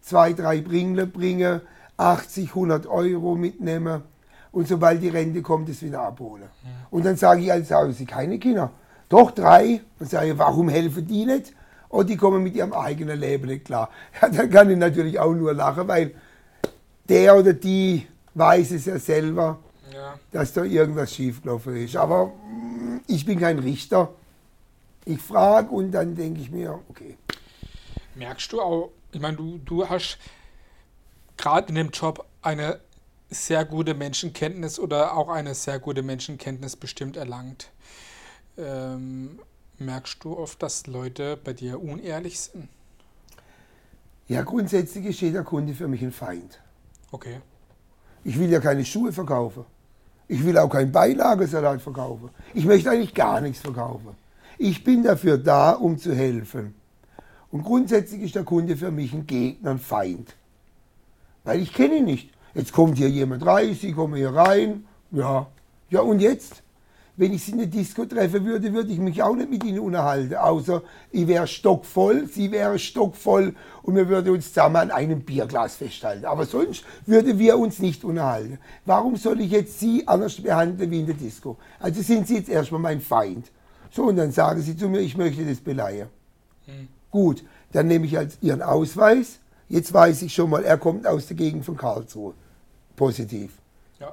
zwei, 0.01 0.33
drei 0.33 0.61
Bringle 0.61 1.07
bringen, 1.07 1.61
80, 2.01 2.49
100 2.51 2.87
Euro 2.87 3.35
mitnehmen 3.37 4.03
und 4.53 4.67
sobald 4.67 5.03
die 5.03 5.09
Rente 5.09 5.43
kommt, 5.43 5.69
es 5.69 5.83
wieder 5.83 6.01
abholen. 6.03 6.49
Und 6.91 7.05
dann 7.05 7.17
sage 7.17 7.43
ich, 7.43 7.53
also 7.53 7.75
haben 7.75 7.93
Sie 7.93 8.07
keine 8.07 8.39
Kinder? 8.39 8.71
Doch, 9.09 9.31
drei. 9.33 9.81
Dann 9.99 10.09
sage 10.09 10.31
ich, 10.33 10.39
warum 10.39 10.69
helfen 10.69 11.07
die 11.07 11.27
nicht? 11.27 11.53
Und 11.89 12.09
die 12.09 12.17
kommen 12.17 12.43
mit 12.43 12.55
ihrem 12.55 12.73
eigenen 12.73 13.19
Leben 13.19 13.47
nicht 13.49 13.65
klar. 13.67 13.91
Ja, 14.23 14.29
dann 14.29 14.51
kann 14.51 14.71
ich 14.71 14.79
natürlich 14.79 15.19
auch 15.19 15.35
nur 15.35 15.53
lachen, 15.53 15.87
weil 15.89 16.15
der 17.09 17.37
oder 17.37 17.53
die 17.53 18.07
weiß 18.35 18.71
es 18.71 18.87
ja 18.87 18.99
selber, 18.99 19.59
Ja. 19.93 20.15
dass 20.31 20.53
da 20.53 20.63
irgendwas 20.65 21.13
schiefgelaufen 21.13 21.77
ist. 21.77 21.97
Aber 21.97 22.27
mm, 22.27 23.01
ich 23.09 23.27
bin 23.27 23.39
kein 23.41 23.59
Richter. 23.59 24.11
Ich 25.05 25.21
frage 25.21 25.71
und 25.71 25.91
dann 25.91 26.15
denke 26.15 26.41
ich 26.41 26.51
mir, 26.51 26.79
okay. 26.89 27.17
Merkst 28.15 28.53
du 28.53 28.61
auch, 28.61 28.91
ich 29.13 29.21
meine, 29.21 29.37
du, 29.37 29.59
du 29.65 29.89
hast 29.89 30.19
gerade 31.41 31.71
in 31.71 31.75
dem 31.75 31.91
Job 31.91 32.27
eine 32.43 32.81
sehr 33.31 33.65
gute 33.65 33.95
Menschenkenntnis 33.95 34.79
oder 34.79 35.17
auch 35.17 35.29
eine 35.29 35.55
sehr 35.55 35.79
gute 35.79 36.03
Menschenkenntnis 36.03 36.77
bestimmt 36.77 37.17
erlangt. 37.17 37.71
Ähm, 38.59 39.39
merkst 39.79 40.23
du 40.23 40.37
oft, 40.37 40.63
dass 40.63 40.87
Leute 40.87 41.39
bei 41.43 41.55
dir 41.55 41.81
unehrlich 41.81 42.41
sind? 42.41 42.69
Ja, 44.29 44.43
grundsätzlich 44.43 45.07
ist 45.07 45.21
jeder 45.21 45.43
Kunde 45.43 45.75
für 45.75 45.89
mich 45.89 46.03
ein 46.03 46.13
Feind. 46.13 46.61
Okay. 47.11 47.41
Ich 48.23 48.39
will 48.39 48.51
ja 48.51 48.61
keine 48.61 48.85
Schuhe 48.85 49.13
verkaufen. 49.13 49.65
Ich 50.29 50.45
will 50.45 50.59
auch 50.59 50.69
keinen 50.69 50.93
Beilagesalat 50.93 51.81
verkaufen. 51.81 52.31
Ich 52.53 52.65
möchte 52.65 52.91
eigentlich 52.91 53.15
gar 53.15 53.41
nichts 53.41 53.61
verkaufen. 53.61 54.15
Ich 54.59 54.85
bin 54.85 55.03
dafür 55.03 55.39
da, 55.39 55.73
um 55.73 55.97
zu 55.99 56.15
helfen. 56.15 56.75
Und 57.51 57.65
grundsätzlich 57.65 58.21
ist 58.21 58.35
der 58.35 58.45
Kunde 58.45 58.77
für 58.77 58.91
mich 58.91 59.13
ein 59.13 59.27
Gegner, 59.27 59.71
ein 59.71 59.79
Feind. 59.79 60.37
Weil 61.45 61.61
ich 61.61 61.73
kenne 61.73 61.97
ihn 61.97 62.05
nicht. 62.05 62.31
Jetzt 62.55 62.73
kommt 62.73 62.99
hier 62.99 63.09
jemand 63.09 63.47
rein, 63.47 63.75
Sie 63.75 63.93
kommen 63.93 64.17
hier 64.17 64.35
rein. 64.35 64.85
Ja, 65.13 65.47
ja 65.89 66.01
und 66.01 66.21
jetzt? 66.21 66.63
Wenn 67.17 67.35
ich 67.35 67.45
Sie 67.45 67.53
in 67.53 67.59
der 67.59 67.67
Disco 67.67 68.07
treffen 68.07 68.47
würde, 68.47 68.73
würde 68.73 68.91
ich 68.91 68.99
mich 68.99 69.23
auch 69.23 69.35
nicht 69.35 69.51
mit 69.51 69.63
Ihnen 69.63 69.81
unterhalten. 69.81 70.35
Außer 70.37 70.83
ich 71.11 71.27
wäre 71.27 71.47
stockvoll, 71.47 72.27
Sie 72.27 72.51
wären 72.51 72.79
stockvoll 72.79 73.55
und 73.83 73.95
wir 73.95 74.09
würden 74.09 74.35
uns 74.35 74.49
zusammen 74.49 74.77
an 74.77 74.91
einem 74.91 75.21
Bierglas 75.21 75.77
festhalten. 75.77 76.25
Aber 76.25 76.47
sonst 76.47 76.83
würden 77.07 77.39
wir 77.39 77.59
uns 77.59 77.79
nicht 77.79 78.05
unterhalten. 78.05 78.59
Warum 78.87 79.17
soll 79.17 79.41
ich 79.43 79.51
jetzt 79.51 79.79
Sie 79.79 80.09
anders 80.09 80.41
behandeln 80.41 80.91
wie 80.91 81.01
in 81.01 81.07
der 81.07 81.15
Disco? 81.15 81.59
Also 81.79 82.01
sind 82.01 82.27
Sie 82.27 82.37
jetzt 82.37 82.49
erstmal 82.49 82.81
mein 82.81 83.01
Feind. 83.01 83.51
So, 83.91 84.05
und 84.05 84.17
dann 84.17 84.33
sagen 84.33 84.63
Sie 84.63 84.77
zu 84.77 84.89
mir, 84.89 85.01
ich 85.01 85.17
möchte 85.17 85.45
das 85.45 85.59
beleihen. 85.59 86.09
Hm. 86.65 86.89
Gut, 87.11 87.45
dann 87.73 87.89
nehme 87.89 88.07
ich 88.07 88.17
als 88.17 88.39
Ihren 88.41 88.63
Ausweis. 88.63 89.41
Jetzt 89.71 89.95
weiß 89.95 90.23
ich 90.23 90.35
schon 90.35 90.51
mal, 90.51 90.65
er 90.65 90.77
kommt 90.77 91.07
aus 91.07 91.29
der 91.29 91.37
Gegend 91.37 91.65
von 91.65 91.77
Karlsruhe. 91.77 92.35
Positiv. 92.97 93.53
Ja. 94.01 94.13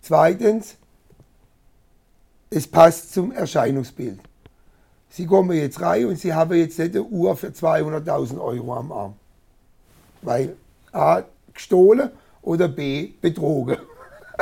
Zweitens, 0.00 0.76
es 2.48 2.68
passt 2.68 3.12
zum 3.12 3.32
Erscheinungsbild. 3.32 4.20
Sie 5.10 5.26
kommen 5.26 5.56
jetzt 5.56 5.80
rein 5.80 6.06
und 6.06 6.18
Sie 6.20 6.32
haben 6.32 6.54
jetzt 6.54 6.78
nicht 6.78 6.94
eine 6.94 7.02
Uhr 7.02 7.36
für 7.36 7.48
200.000 7.48 8.40
Euro 8.40 8.74
am 8.76 8.92
Arm. 8.92 9.14
Weil 10.22 10.56
A, 10.92 11.22
gestohlen 11.52 12.10
oder 12.42 12.68
B, 12.68 13.14
betrogen. 13.20 13.78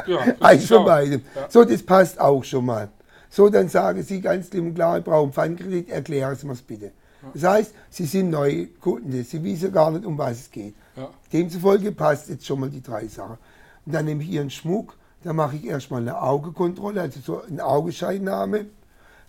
Ja, 0.06 0.18
Eins 0.40 0.66
von 0.66 0.84
beidem. 0.84 1.22
Ja. 1.34 1.46
So, 1.48 1.64
das 1.64 1.82
passt 1.82 2.20
auch 2.20 2.44
schon 2.44 2.66
mal. 2.66 2.90
So, 3.30 3.48
dann 3.48 3.70
sagen 3.70 4.02
Sie 4.02 4.20
ganz 4.20 4.50
klipp 4.50 4.64
und 4.64 4.74
klar, 4.74 4.98
ich 4.98 5.04
brauche 5.04 5.22
einen 5.22 5.32
Pfandkredit, 5.32 5.88
erklären 5.88 6.36
Sie 6.36 6.46
mir 6.46 6.52
es 6.52 6.60
bitte. 6.60 6.92
Das 7.34 7.44
heißt, 7.44 7.74
Sie 7.90 8.06
sind 8.06 8.30
neue 8.30 8.66
Kunden, 8.66 9.24
Sie 9.24 9.42
wissen 9.42 9.72
gar 9.72 9.90
nicht, 9.90 10.04
um 10.04 10.18
was 10.18 10.40
es 10.40 10.50
geht. 10.50 10.74
Ja. 10.96 11.08
Demzufolge 11.32 11.92
passt 11.92 12.28
jetzt 12.28 12.46
schon 12.46 12.60
mal 12.60 12.70
die 12.70 12.82
drei 12.82 13.06
Sachen. 13.06 13.38
Und 13.86 13.94
dann 13.94 14.04
nehme 14.04 14.22
ich 14.22 14.30
Ihren 14.30 14.50
Schmuck, 14.50 14.96
da 15.22 15.32
mache 15.32 15.56
ich 15.56 15.66
erstmal 15.66 16.02
eine 16.02 16.20
Augekontrolle, 16.20 17.00
also 17.00 17.20
so 17.20 17.42
eine 17.42 17.64
Augenscheinnahme, 17.64 18.66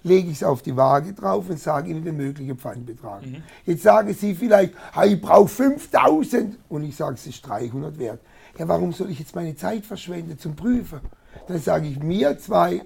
lege 0.04 0.30
ich 0.30 0.38
es 0.38 0.44
auf 0.44 0.62
die 0.62 0.76
Waage 0.76 1.14
drauf 1.14 1.50
und 1.50 1.60
sage 1.60 1.90
Ihnen 1.90 2.04
den 2.04 2.18
möglichen 2.18 2.58
Pfandbetrag. 2.58 3.26
Mhm. 3.26 3.44
Jetzt 3.66 3.84
sagen 3.84 4.14
Sie 4.14 4.36
vielleicht, 4.36 4.74
hey, 4.94 5.14
ich 5.14 5.22
brauche 5.22 5.48
5000 5.48 6.58
und 6.70 6.84
ich 6.84 6.96
sage, 6.96 7.16
es 7.16 7.26
ist 7.26 7.42
300 7.48 7.98
wert. 7.98 8.20
Ja, 8.58 8.68
warum 8.68 8.92
soll 8.92 9.10
ich 9.10 9.20
jetzt 9.20 9.36
meine 9.36 9.56
Zeit 9.56 9.86
verschwenden 9.86 10.38
zum 10.38 10.56
Prüfen? 10.56 11.00
Dann 11.48 11.60
sage 11.60 11.88
ich, 11.88 12.00
mir 12.00 12.38
zwei 12.38 12.82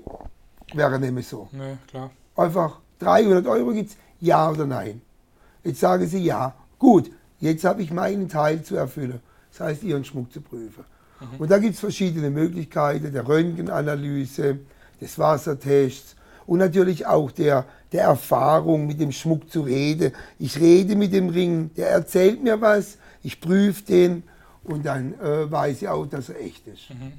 wäre 0.74 1.00
nämlich 1.00 1.28
so. 1.28 1.50
Nee, 1.52 1.78
klar. 1.88 2.12
Einfach 2.36 2.80
300 3.00 3.46
Euro 3.48 3.72
gibt 3.72 3.92
es, 3.92 3.98
ja 4.20 4.50
oder 4.50 4.66
nein. 4.66 5.02
Jetzt 5.64 5.80
sagen 5.80 6.08
Sie 6.08 6.24
ja. 6.24 6.56
Gut, 6.80 7.12
jetzt 7.40 7.64
habe 7.64 7.82
ich 7.82 7.92
meinen 7.92 8.30
Teil 8.30 8.64
zu 8.64 8.76
erfüllen. 8.76 9.20
Das 9.52 9.60
heißt, 9.62 9.84
Ihren 9.84 10.06
Schmuck 10.06 10.32
zu 10.32 10.42
prüfen. 10.42 10.84
Mhm. 11.20 11.40
Und 11.40 11.52
da 11.52 11.58
gibt 11.58 11.74
es 11.74 11.80
verschiedene 11.80 12.30
Möglichkeiten, 12.30 13.12
der 13.12 13.28
Röntgenanalyse, 13.28 14.60
des 15.00 15.20
Wassertests 15.20 16.16
und 16.46 16.60
natürlich 16.60 17.06
auch 17.06 17.32
der, 17.32 17.66
der 17.92 18.04
Erfahrung, 18.04 18.88
mit 18.88 19.00
dem 19.00 19.12
Schmuck 19.12 19.52
zu 19.52 19.62
reden. 19.62 20.14
Ich 20.40 20.60
rede 20.60 20.96
mit 20.96 21.14
dem 21.14 21.30
Ring, 21.30 21.72
der 21.76 21.90
erzählt 21.90 22.44
mir 22.44 22.60
was, 22.62 22.98
ich 23.24 23.40
prüfe 23.42 23.84
den 23.84 24.24
und 24.64 24.86
dann 24.86 25.14
äh, 25.20 25.52
weiß 25.52 25.82
ich 25.82 25.88
auch, 25.88 26.06
dass 26.06 26.30
er 26.30 26.40
echt 26.42 26.68
ist. 26.68 26.90
Mhm. 26.90 27.14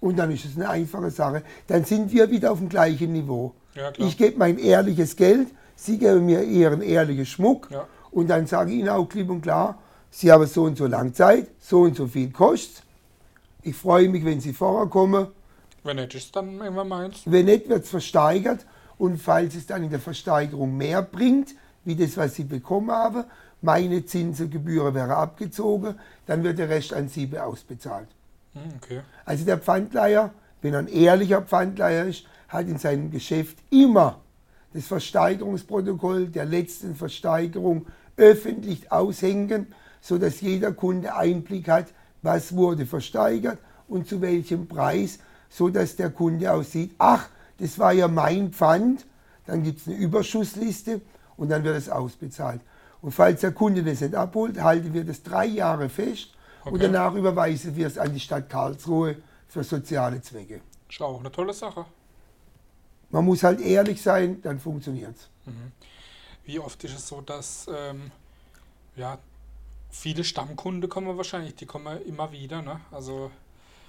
Und 0.00 0.18
dann 0.18 0.30
ist 0.30 0.44
es 0.44 0.56
eine 0.56 0.68
einfache 0.68 1.10
Sache. 1.10 1.42
Dann 1.66 1.84
sind 1.84 2.12
wir 2.12 2.30
wieder 2.30 2.52
auf 2.52 2.58
dem 2.58 2.68
gleichen 2.68 3.12
Niveau. 3.12 3.54
Ja, 3.74 3.90
ich 3.96 4.18
gebe 4.18 4.38
mein 4.38 4.58
ehrliches 4.58 5.16
Geld, 5.16 5.48
Sie 5.76 5.98
geben 5.98 6.26
mir 6.26 6.42
Ihren 6.42 6.82
ehrlichen 6.82 7.26
Schmuck 7.26 7.68
ja. 7.70 7.86
und 8.10 8.28
dann 8.28 8.46
sage 8.46 8.72
ich 8.72 8.78
Ihnen 8.78 8.88
auch 8.88 9.08
klipp 9.08 9.30
und 9.30 9.42
klar, 9.42 9.78
Sie 10.10 10.30
haben 10.30 10.46
so 10.46 10.64
und 10.64 10.78
so 10.78 10.86
lange 10.86 11.12
Zeit, 11.12 11.48
so 11.60 11.82
und 11.82 11.96
so 11.96 12.06
viel 12.06 12.30
kostet 12.30 12.84
ich 13.64 13.74
freue 13.74 14.08
mich, 14.08 14.24
wenn 14.24 14.40
Sie 14.40 14.52
vorher 14.52 14.88
kommen. 14.88 15.28
Wenn 15.82 15.96
nicht, 15.96 16.14
ist 16.14 16.36
dann 16.36 16.60
irgendwann 16.60 16.88
meins. 16.88 17.22
Wenn 17.24 17.46
nicht, 17.46 17.68
wird 17.68 17.84
es 17.84 17.90
versteigert. 17.90 18.64
Und 18.98 19.20
falls 19.20 19.54
es 19.54 19.66
dann 19.66 19.82
in 19.82 19.90
der 19.90 20.00
Versteigerung 20.00 20.76
mehr 20.76 21.02
bringt, 21.02 21.54
wie 21.84 21.96
das, 21.96 22.16
was 22.16 22.34
Sie 22.34 22.44
bekommen 22.44 22.90
haben, 22.90 23.24
meine 23.60 24.04
Zinsengebühren 24.04 24.94
wäre 24.94 25.16
abgezogen, 25.16 25.96
dann 26.26 26.44
wird 26.44 26.58
der 26.58 26.68
Rest 26.68 26.92
an 26.92 27.08
Sie 27.08 27.36
ausbezahlt. 27.38 28.08
Hm, 28.52 28.62
okay. 28.76 29.00
Also 29.24 29.44
der 29.44 29.58
Pfandleiher, 29.58 30.32
wenn 30.62 30.74
er 30.74 30.80
ein 30.80 30.88
ehrlicher 30.88 31.42
Pfandleiher 31.42 32.04
ist, 32.04 32.24
hat 32.48 32.68
in 32.68 32.78
seinem 32.78 33.10
Geschäft 33.10 33.58
immer 33.70 34.20
das 34.74 34.86
Versteigerungsprotokoll 34.86 36.26
der 36.26 36.44
letzten 36.44 36.96
Versteigerung 36.96 37.86
öffentlich 38.16 38.92
aushängen, 38.92 39.68
sodass 40.00 40.40
jeder 40.40 40.72
Kunde 40.72 41.14
Einblick 41.14 41.68
hat, 41.68 41.86
was 42.22 42.54
wurde 42.54 42.84
versteigert 42.84 43.58
und 43.88 44.08
zu 44.08 44.20
welchem 44.20 44.66
Preis, 44.66 45.20
so 45.48 45.68
dass 45.68 45.96
der 45.96 46.10
Kunde 46.10 46.52
auch 46.52 46.64
sieht, 46.64 46.94
ach, 46.98 47.28
das 47.58 47.78
war 47.78 47.92
ja 47.92 48.08
mein 48.08 48.52
Pfand, 48.52 49.06
dann 49.46 49.62
gibt 49.62 49.80
es 49.80 49.86
eine 49.86 49.96
Überschussliste 49.96 51.00
und 51.36 51.50
dann 51.50 51.62
wird 51.64 51.76
es 51.76 51.88
ausbezahlt. 51.88 52.60
Und 53.00 53.12
falls 53.12 53.42
der 53.42 53.52
Kunde 53.52 53.84
das 53.84 54.00
nicht 54.00 54.14
abholt, 54.14 54.60
halten 54.60 54.92
wir 54.92 55.04
das 55.04 55.22
drei 55.22 55.46
Jahre 55.46 55.88
fest 55.88 56.30
okay. 56.62 56.74
und 56.74 56.82
danach 56.82 57.14
überweisen 57.14 57.76
wir 57.76 57.86
es 57.86 57.98
an 57.98 58.12
die 58.12 58.20
Stadt 58.20 58.48
Karlsruhe 58.48 59.16
für 59.46 59.62
soziale 59.62 60.20
Zwecke. 60.20 60.62
Ist 60.90 61.00
auch 61.00 61.20
eine 61.20 61.30
tolle 61.30 61.52
Sache. 61.52 61.84
Man 63.14 63.26
muss 63.26 63.44
halt 63.44 63.60
ehrlich 63.60 64.02
sein, 64.02 64.42
dann 64.42 64.58
funktioniert 64.58 65.14
es. 65.14 65.28
Mhm. 65.46 65.70
Wie 66.44 66.58
oft 66.58 66.82
ist 66.82 66.96
es 66.96 67.06
so, 67.06 67.20
dass 67.20 67.68
ähm, 67.72 68.10
ja, 68.96 69.18
viele 69.88 70.24
Stammkunde 70.24 70.88
kommen 70.88 71.16
wahrscheinlich, 71.16 71.54
die 71.54 71.64
kommen 71.64 72.02
immer 72.08 72.32
wieder, 72.32 72.60
ne? 72.60 72.80
Also 72.90 73.30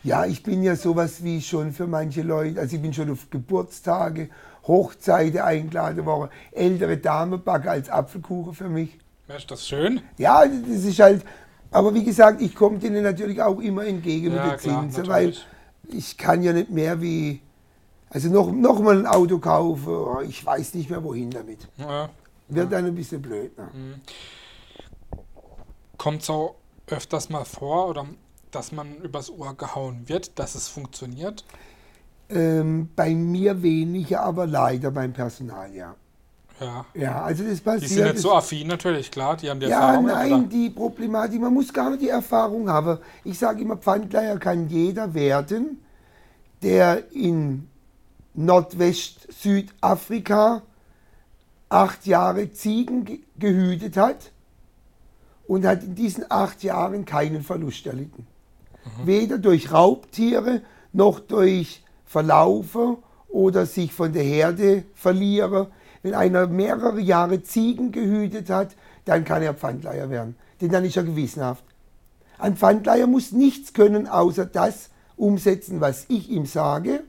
ja, 0.03 0.27
ich 0.27 0.43
bin 0.43 0.61
ja 0.61 0.75
sowas 0.75 1.23
wie 1.23 1.41
schon 1.41 1.71
für 1.71 1.87
manche 1.87 2.21
Leute, 2.21 2.59
also 2.59 2.75
ich 2.75 2.81
bin 2.83 2.93
schon 2.93 3.09
auf 3.09 3.31
Geburtstage, 3.31 4.29
Hochzeiten 4.67 5.39
eingeladen 5.39 6.05
worden, 6.05 6.29
ältere 6.51 6.97
Dame 6.97 7.39
backe 7.39 7.71
als 7.71 7.89
Apfelkuchen 7.89 8.53
für 8.53 8.69
mich. 8.69 8.99
Ja, 9.27 9.37
ist 9.37 9.49
das 9.49 9.67
schön? 9.67 10.01
Ja, 10.19 10.45
das 10.45 10.83
ist 10.83 10.99
halt, 10.99 11.25
aber 11.71 11.95
wie 11.95 12.03
gesagt, 12.03 12.43
ich 12.43 12.53
komme 12.53 12.77
denen 12.77 13.01
natürlich 13.01 13.41
auch 13.41 13.59
immer 13.59 13.87
entgegen 13.87 14.35
ja, 14.35 14.43
mit 14.43 14.51
der 14.51 14.57
Zinsen, 14.59 15.07
weil 15.07 15.33
ich 15.87 16.15
kann 16.15 16.43
ja 16.43 16.53
nicht 16.53 16.69
mehr 16.69 17.01
wie, 17.01 17.41
also 18.15 18.29
noch, 18.29 18.51
noch 18.51 18.79
mal 18.79 18.97
ein 18.97 19.05
Auto 19.05 19.37
kaufen, 19.37 19.93
oh, 19.93 20.21
ich 20.21 20.43
weiß 20.43 20.73
nicht 20.73 20.89
mehr 20.89 21.03
wohin 21.03 21.29
damit. 21.29 21.67
Ja. 21.77 22.09
Wird 22.47 22.71
dann 22.71 22.85
ein 22.85 22.95
bisschen 22.95 23.21
blöd. 23.21 23.57
Ne? 23.57 23.69
Mhm 23.73 24.01
kommt 25.97 26.21
es 26.21 26.29
auch 26.29 26.55
öfters 26.87 27.29
mal 27.29 27.45
vor 27.45 27.89
oder 27.89 28.05
dass 28.51 28.71
man 28.71 28.97
übers 28.97 29.29
Ohr 29.31 29.55
gehauen 29.55 30.03
wird, 30.05 30.37
dass 30.37 30.53
es 30.53 30.67
funktioniert? 30.67 31.43
Ähm, 32.29 32.89
bei 32.95 33.13
mir 33.13 33.63
weniger, 33.63 34.21
aber 34.21 34.45
leider 34.47 34.91
beim 34.91 35.13
Personal, 35.13 35.73
ja. 35.73 35.95
Ja. 36.59 36.85
Ja, 36.93 37.23
also 37.23 37.43
das 37.43 37.59
passiert. 37.59 37.89
Die 37.89 37.93
sind 37.95 38.05
nicht 38.05 38.19
so 38.19 38.33
affin 38.33 38.67
natürlich, 38.67 39.11
klar, 39.11 39.35
die 39.35 39.49
haben 39.49 39.59
die 39.59 39.65
ja, 39.65 39.79
Erfahrung. 39.79 40.07
Ja, 40.07 40.15
nein, 40.15 40.33
oder? 40.33 40.43
die 40.43 40.69
Problematik, 40.69 41.41
man 41.41 41.53
muss 41.53 41.73
gar 41.73 41.89
nicht 41.89 42.03
die 42.03 42.09
Erfahrung 42.09 42.69
haben. 42.69 42.99
Ich 43.23 43.37
sage 43.37 43.61
immer, 43.61 43.75
Pfandleiher 43.75 44.37
kann 44.37 44.69
jeder 44.69 45.13
werden, 45.13 45.83
der 46.61 47.11
in 47.11 47.67
Nordwest-Südafrika 48.35 50.61
acht 51.69 52.05
Jahre 52.05 52.51
Ziegen 52.51 53.23
gehütet 53.37 53.97
hat 53.97 54.31
und 55.47 55.65
hat 55.65 55.83
in 55.83 55.95
diesen 55.95 56.25
acht 56.29 56.63
Jahren 56.63 57.05
keinen 57.05 57.43
Verlust 57.43 57.85
erlitten. 57.85 58.27
Mhm. 58.85 59.07
Weder 59.07 59.37
durch 59.37 59.71
Raubtiere 59.71 60.61
noch 60.93 61.19
durch 61.19 61.83
Verlaufe 62.05 62.97
oder 63.27 63.65
sich 63.65 63.93
von 63.93 64.13
der 64.13 64.23
Herde 64.23 64.85
verlieren. 64.93 65.67
Wenn 66.01 66.13
einer 66.13 66.47
mehrere 66.47 66.99
Jahre 66.99 67.43
Ziegen 67.43 67.91
gehütet 67.91 68.49
hat, 68.49 68.75
dann 69.05 69.25
kann 69.25 69.41
er 69.41 69.53
Pfandleiher 69.53 70.09
werden, 70.09 70.35
denn 70.61 70.71
dann 70.71 70.85
ist 70.85 70.97
er 70.97 71.03
gewissenhaft. 71.03 71.63
Ein 72.37 72.57
Pfandleiher 72.57 73.07
muss 73.07 73.31
nichts 73.31 73.73
können, 73.73 74.07
außer 74.07 74.45
das 74.45 74.89
umsetzen, 75.15 75.81
was 75.81 76.05
ich 76.09 76.29
ihm 76.29 76.45
sage. 76.45 77.03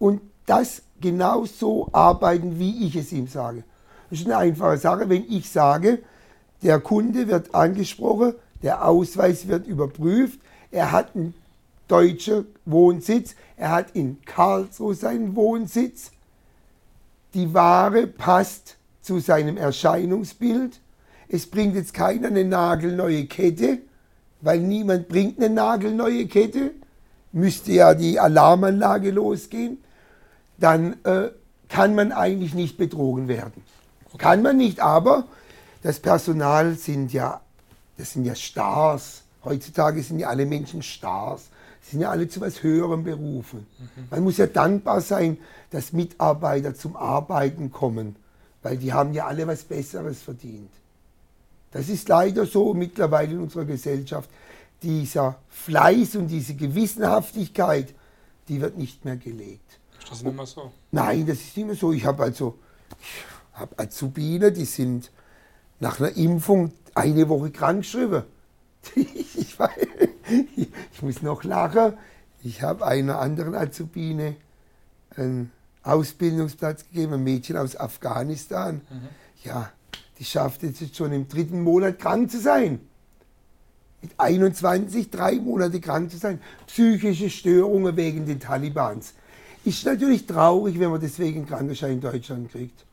Und 0.00 0.22
das 0.46 0.82
genau 1.00 1.44
so 1.44 1.88
arbeiten, 1.92 2.58
wie 2.58 2.86
ich 2.86 2.96
es 2.96 3.12
ihm 3.12 3.28
sage. 3.28 3.62
Das 4.08 4.18
ist 4.18 4.26
eine 4.26 4.38
einfache 4.38 4.78
Sache, 4.78 5.08
wenn 5.08 5.24
ich 5.30 5.48
sage, 5.48 6.00
der 6.62 6.80
Kunde 6.80 7.28
wird 7.28 7.54
angesprochen, 7.54 8.34
der 8.62 8.84
Ausweis 8.84 9.46
wird 9.46 9.66
überprüft, 9.66 10.40
er 10.70 10.90
hat 10.90 11.14
einen 11.14 11.34
deutschen 11.86 12.46
Wohnsitz, 12.64 13.34
er 13.56 13.70
hat 13.70 13.92
in 13.92 14.18
Karlsruhe 14.24 14.94
seinen 14.94 15.36
Wohnsitz, 15.36 16.10
die 17.34 17.52
Ware 17.54 18.06
passt 18.06 18.76
zu 19.02 19.20
seinem 19.20 19.56
Erscheinungsbild, 19.56 20.80
es 21.28 21.46
bringt 21.46 21.76
jetzt 21.76 21.94
keiner 21.94 22.28
eine 22.28 22.44
nagelneue 22.44 23.26
Kette, 23.26 23.78
weil 24.40 24.60
niemand 24.60 25.08
bringt 25.08 25.38
eine 25.38 25.50
nagelneue 25.50 26.26
Kette, 26.26 26.72
müsste 27.32 27.72
ja 27.72 27.94
die 27.94 28.18
Alarmanlage 28.18 29.10
losgehen, 29.10 29.78
dann 30.60 31.02
äh, 31.04 31.30
kann 31.68 31.94
man 31.94 32.12
eigentlich 32.12 32.54
nicht 32.54 32.76
betrogen 32.76 33.28
werden. 33.28 33.64
Kann 34.18 34.42
man 34.42 34.56
nicht, 34.56 34.80
aber 34.80 35.24
das 35.82 36.00
Personal 36.00 36.74
sind 36.74 37.12
ja, 37.12 37.40
das 37.96 38.12
sind 38.12 38.24
ja 38.24 38.34
Stars. 38.34 39.22
Heutzutage 39.44 40.02
sind 40.02 40.18
ja 40.18 40.28
alle 40.28 40.46
Menschen 40.46 40.82
Stars. 40.82 41.48
Sie 41.82 41.92
sind 41.92 42.00
ja 42.00 42.10
alle 42.10 42.28
zu 42.28 42.40
was 42.40 42.62
Höherem 42.62 43.04
berufen. 43.04 43.66
Mhm. 43.78 44.08
Man 44.10 44.24
muss 44.24 44.36
ja 44.36 44.46
dankbar 44.46 45.00
sein, 45.00 45.38
dass 45.70 45.92
Mitarbeiter 45.92 46.74
zum 46.74 46.96
Arbeiten 46.96 47.70
kommen, 47.70 48.16
weil 48.62 48.76
die 48.76 48.92
haben 48.92 49.14
ja 49.14 49.26
alle 49.26 49.46
was 49.46 49.64
Besseres 49.64 50.20
verdient. 50.22 50.70
Das 51.72 51.88
ist 51.88 52.08
leider 52.08 52.46
so 52.46 52.74
mittlerweile 52.74 53.32
in 53.32 53.40
unserer 53.40 53.64
Gesellschaft. 53.64 54.28
Dieser 54.82 55.36
Fleiß 55.48 56.16
und 56.16 56.28
diese 56.28 56.54
Gewissenhaftigkeit, 56.54 57.94
die 58.48 58.60
wird 58.60 58.76
nicht 58.76 59.04
mehr 59.04 59.16
gelegt. 59.16 59.79
Ist 60.00 60.10
das 60.10 60.22
nicht 60.22 60.36
mehr 60.36 60.46
so? 60.46 60.72
Nein, 60.90 61.26
das 61.26 61.38
ist 61.38 61.56
nicht 61.56 61.66
mehr 61.66 61.76
so. 61.76 61.92
Ich 61.92 62.04
habe 62.04 62.22
also 62.22 62.58
ich 63.00 63.58
hab 63.58 63.80
Azubine, 63.80 64.52
die 64.52 64.64
sind 64.64 65.10
nach 65.78 66.00
einer 66.00 66.16
Impfung 66.16 66.72
eine 66.94 67.28
Woche 67.28 67.50
krank 67.50 67.82
geschrieben. 67.82 68.24
Ich, 68.96 69.58
weiß, 69.58 69.88
ich 70.56 71.02
muss 71.02 71.20
noch 71.20 71.44
lachen. 71.44 71.94
Ich 72.42 72.62
habe 72.62 72.86
einer 72.86 73.18
anderen 73.18 73.54
Azubine 73.54 74.36
einen 75.16 75.52
Ausbildungsplatz 75.82 76.84
gegeben, 76.84 77.14
ein 77.14 77.24
Mädchen 77.24 77.58
aus 77.58 77.76
Afghanistan. 77.76 78.80
Mhm. 78.88 79.08
Ja, 79.44 79.70
die 80.18 80.24
schafft 80.24 80.62
es 80.62 80.80
jetzt 80.80 80.96
schon 80.96 81.12
im 81.12 81.28
dritten 81.28 81.62
Monat 81.62 81.98
krank 81.98 82.30
zu 82.30 82.40
sein. 82.40 82.80
Mit 84.00 84.12
21, 84.16 85.10
drei 85.10 85.34
Monate 85.34 85.80
krank 85.80 86.10
zu 86.10 86.16
sein. 86.16 86.40
Psychische 86.66 87.28
Störungen 87.28 87.96
wegen 87.96 88.24
den 88.24 88.40
Talibans. 88.40 89.12
Ist 89.64 89.84
natürlich 89.84 90.26
traurig, 90.26 90.78
wenn 90.78 90.90
man 90.90 91.00
deswegen 91.00 91.40
einen 91.40 91.48
Krankenschein 91.48 91.92
in 91.92 92.00
Deutschland 92.00 92.50
kriegt. 92.50 92.86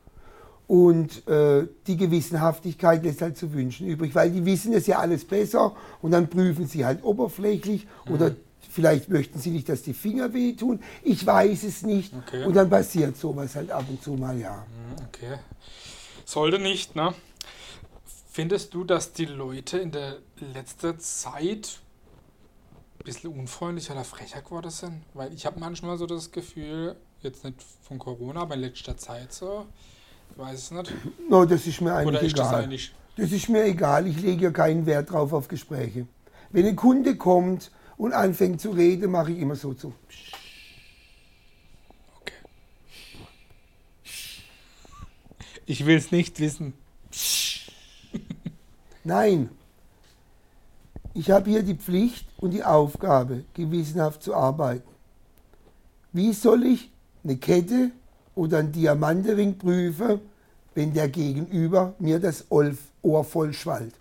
Und 0.66 1.26
äh, 1.26 1.66
die 1.86 1.96
Gewissenhaftigkeit 1.96 3.02
lässt 3.02 3.22
halt 3.22 3.38
zu 3.38 3.54
wünschen 3.54 3.86
übrig, 3.86 4.14
weil 4.14 4.30
die 4.30 4.44
wissen 4.44 4.74
es 4.74 4.86
ja 4.86 4.98
alles 4.98 5.24
besser 5.24 5.74
und 6.02 6.10
dann 6.10 6.28
prüfen 6.28 6.66
sie 6.66 6.84
halt 6.84 7.02
oberflächlich 7.02 7.86
mhm. 8.04 8.12
oder 8.12 8.36
vielleicht 8.68 9.08
möchten 9.08 9.38
sie 9.38 9.50
nicht, 9.50 9.70
dass 9.70 9.82
die 9.82 9.94
Finger 9.94 10.34
wehtun. 10.34 10.80
Ich 11.02 11.24
weiß 11.24 11.62
es 11.62 11.82
nicht. 11.82 12.12
Okay. 12.14 12.44
Und 12.44 12.54
dann 12.54 12.68
passiert 12.68 13.16
sowas 13.16 13.56
halt 13.56 13.70
ab 13.70 13.86
und 13.88 14.02
zu 14.02 14.12
mal, 14.12 14.38
ja. 14.38 14.56
Mhm, 14.56 15.06
okay. 15.06 15.38
Sollte 16.26 16.58
nicht, 16.58 16.94
ne? 16.94 17.14
Findest 18.30 18.74
du, 18.74 18.84
dass 18.84 19.14
die 19.14 19.24
Leute 19.24 19.78
in 19.78 19.90
der 19.90 20.18
letzten 20.54 21.00
Zeit 21.00 21.80
bisschen 23.08 23.32
unfreundlicher 23.32 23.94
oder 23.94 24.04
frecher 24.04 24.42
geworden 24.42 24.70
sind? 24.70 25.02
Weil 25.14 25.32
ich 25.32 25.46
habe 25.46 25.58
manchmal 25.58 25.96
so 25.96 26.06
das 26.06 26.30
Gefühl, 26.30 26.96
jetzt 27.22 27.44
nicht 27.44 27.56
von 27.82 27.98
Corona, 27.98 28.42
aber 28.42 28.54
in 28.54 28.60
letzter 28.60 28.96
Zeit 28.96 29.32
so, 29.32 29.66
ich 30.30 30.38
weiß 30.38 30.58
es 30.58 30.70
nicht. 30.70 30.92
No, 31.28 31.44
das 31.44 31.66
ist 31.66 31.80
mir 31.80 31.94
eigentlich 31.94 32.08
Oder 32.08 32.22
ist 32.22 32.32
egal. 32.34 32.44
das 32.44 32.54
eigentlich? 32.54 32.94
Das 33.16 33.32
ist 33.32 33.48
mir 33.48 33.64
egal, 33.64 34.06
ich 34.06 34.20
lege 34.20 34.44
ja 34.44 34.50
keinen 34.50 34.86
Wert 34.86 35.10
drauf 35.10 35.32
auf 35.32 35.48
Gespräche. 35.48 36.06
Wenn 36.50 36.66
ein 36.66 36.76
Kunde 36.76 37.16
kommt 37.16 37.70
und 37.96 38.12
anfängt 38.12 38.60
zu 38.60 38.70
reden, 38.70 39.10
mache 39.10 39.32
ich 39.32 39.38
immer 39.38 39.56
so 39.56 39.74
zu. 39.74 39.94
Okay. 42.20 42.34
Ich 45.66 45.84
will 45.84 45.96
es 45.96 46.12
nicht 46.12 46.38
wissen. 46.40 46.74
Nein. 49.02 49.50
Ich 51.18 51.32
habe 51.32 51.50
hier 51.50 51.64
die 51.64 51.74
Pflicht 51.74 52.28
und 52.38 52.52
die 52.52 52.62
Aufgabe, 52.62 53.42
gewissenhaft 53.52 54.22
zu 54.22 54.36
arbeiten. 54.36 54.88
Wie 56.12 56.32
soll 56.32 56.64
ich 56.64 56.92
eine 57.24 57.36
Kette 57.36 57.90
oder 58.36 58.58
einen 58.58 58.70
Diamantring 58.70 59.58
prüfen, 59.58 60.20
wenn 60.76 60.94
der 60.94 61.08
Gegenüber 61.08 61.94
mir 61.98 62.20
das 62.20 62.44
Ohr 63.02 63.24
voll 63.24 63.52
schwallt? 63.52 63.94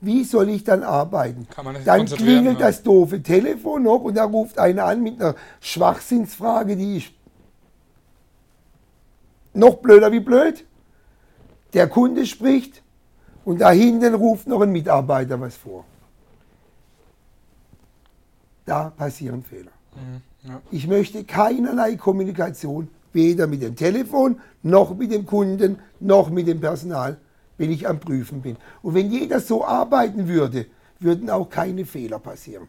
Wie 0.00 0.24
soll 0.24 0.48
ich 0.48 0.64
dann 0.64 0.82
arbeiten? 0.82 1.46
dann 1.84 2.06
klingelt 2.06 2.58
ja. 2.58 2.68
das 2.68 2.82
doofe 2.82 3.22
Telefon 3.22 3.82
noch 3.82 4.00
und 4.00 4.14
da 4.14 4.24
ruft 4.24 4.58
einer 4.58 4.86
an 4.86 5.02
mit 5.02 5.20
einer 5.20 5.34
Schwachsinnsfrage, 5.60 6.78
die 6.78 6.96
ist 6.96 7.12
noch 9.52 9.74
blöder 9.74 10.10
wie 10.12 10.20
blöd. 10.20 10.64
Der 11.74 11.88
Kunde 11.88 12.24
spricht 12.24 12.81
und 13.44 13.60
da 13.60 13.70
hinten 13.70 14.14
ruft 14.14 14.46
noch 14.46 14.60
ein 14.60 14.72
Mitarbeiter 14.72 15.40
was 15.40 15.56
vor. 15.56 15.84
Da 18.64 18.90
passieren 18.90 19.42
Fehler. 19.42 19.72
Mhm, 19.94 20.48
ja. 20.48 20.60
Ich 20.70 20.86
möchte 20.86 21.24
keinerlei 21.24 21.96
Kommunikation, 21.96 22.88
weder 23.12 23.46
mit 23.46 23.62
dem 23.62 23.76
Telefon, 23.76 24.40
noch 24.62 24.96
mit 24.96 25.10
dem 25.10 25.26
Kunden, 25.26 25.78
noch 26.00 26.30
mit 26.30 26.46
dem 26.46 26.60
Personal, 26.60 27.18
wenn 27.58 27.70
ich 27.70 27.88
am 27.88 28.00
Prüfen 28.00 28.40
bin. 28.40 28.56
Und 28.82 28.94
wenn 28.94 29.10
jeder 29.10 29.40
so 29.40 29.64
arbeiten 29.64 30.28
würde, 30.28 30.66
würden 31.00 31.28
auch 31.28 31.50
keine 31.50 31.84
Fehler 31.84 32.18
passieren. 32.18 32.68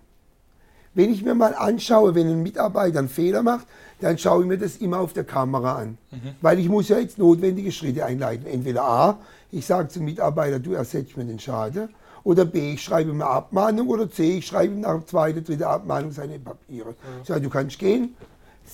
Wenn 0.95 1.12
ich 1.12 1.23
mir 1.23 1.34
mal 1.34 1.56
anschaue, 1.56 2.13
wenn 2.15 2.29
ein 2.29 2.43
Mitarbeiter 2.43 2.99
einen 2.99 3.10
Fehler 3.10 3.41
macht, 3.43 3.67
dann 3.99 4.17
schaue 4.17 4.41
ich 4.43 4.47
mir 4.47 4.58
das 4.58 4.77
immer 4.77 4.99
auf 4.99 5.13
der 5.13 5.23
Kamera 5.23 5.77
an. 5.77 5.97
Mhm. 6.12 6.36
Weil 6.41 6.60
ich 6.60 6.69
muss 6.69 6.89
ja 6.89 6.99
jetzt 6.99 7.17
notwendige 7.17 7.71
Schritte 7.71 8.06
einleiten. 8.06 8.45
Entweder 8.45 8.84
A, 8.84 9.17
ich 9.51 9.65
sage 9.65 9.88
zum 9.88 10.06
Mitarbeiter, 10.06 10.60
du 10.60 10.73
ersetzt 10.73 11.17
mir 11.17 11.25
den 11.25 11.39
Schaden. 11.39 11.89
Oder 12.23 12.45
B, 12.45 12.73
ich 12.73 12.84
schreibe 12.84 13.10
ihm 13.10 13.21
eine 13.21 13.29
Abmahnung. 13.29 13.88
Oder 13.89 14.10
C, 14.10 14.38
ich 14.38 14.47
schreibe 14.47 14.73
ihm 14.73 14.82
nach 14.82 14.97
der 14.99 15.08
zweiten, 15.08 15.43
dritten 15.43 15.63
Abmahnung 15.63 16.12
seine 16.12 16.39
Papiere. 16.39 16.89
Ja. 16.89 16.95
Ich 17.21 17.27
sage, 17.27 17.41
du 17.41 17.49
kannst 17.49 17.79
gehen. 17.79 18.15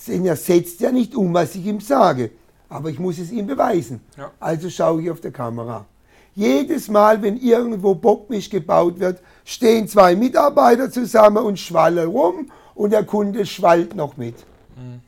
Er 0.06 0.36
setzt 0.36 0.80
ja 0.80 0.92
nicht 0.92 1.14
um, 1.14 1.34
was 1.34 1.54
ich 1.54 1.66
ihm 1.66 1.80
sage. 1.80 2.30
Aber 2.68 2.90
ich 2.90 2.98
muss 2.98 3.18
es 3.18 3.32
ihm 3.32 3.46
beweisen. 3.46 4.00
Ja. 4.16 4.30
Also 4.38 4.70
schaue 4.70 5.02
ich 5.02 5.10
auf 5.10 5.20
der 5.20 5.32
Kamera. 5.32 5.86
Jedes 6.34 6.88
Mal, 6.88 7.22
wenn 7.22 7.36
irgendwo 7.36 7.94
Bockmisch 7.94 8.50
gebaut 8.50 9.00
wird, 9.00 9.20
stehen 9.44 9.88
zwei 9.88 10.14
Mitarbeiter 10.14 10.90
zusammen 10.90 11.44
und 11.44 11.58
schwallen 11.58 12.08
rum 12.08 12.50
und 12.74 12.92
der 12.92 13.04
Kunde 13.04 13.46
schwallt 13.46 13.94
noch 13.94 14.16
mit. 14.16 14.36
Mhm. 14.76 15.00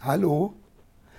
Hallo? 0.00 0.54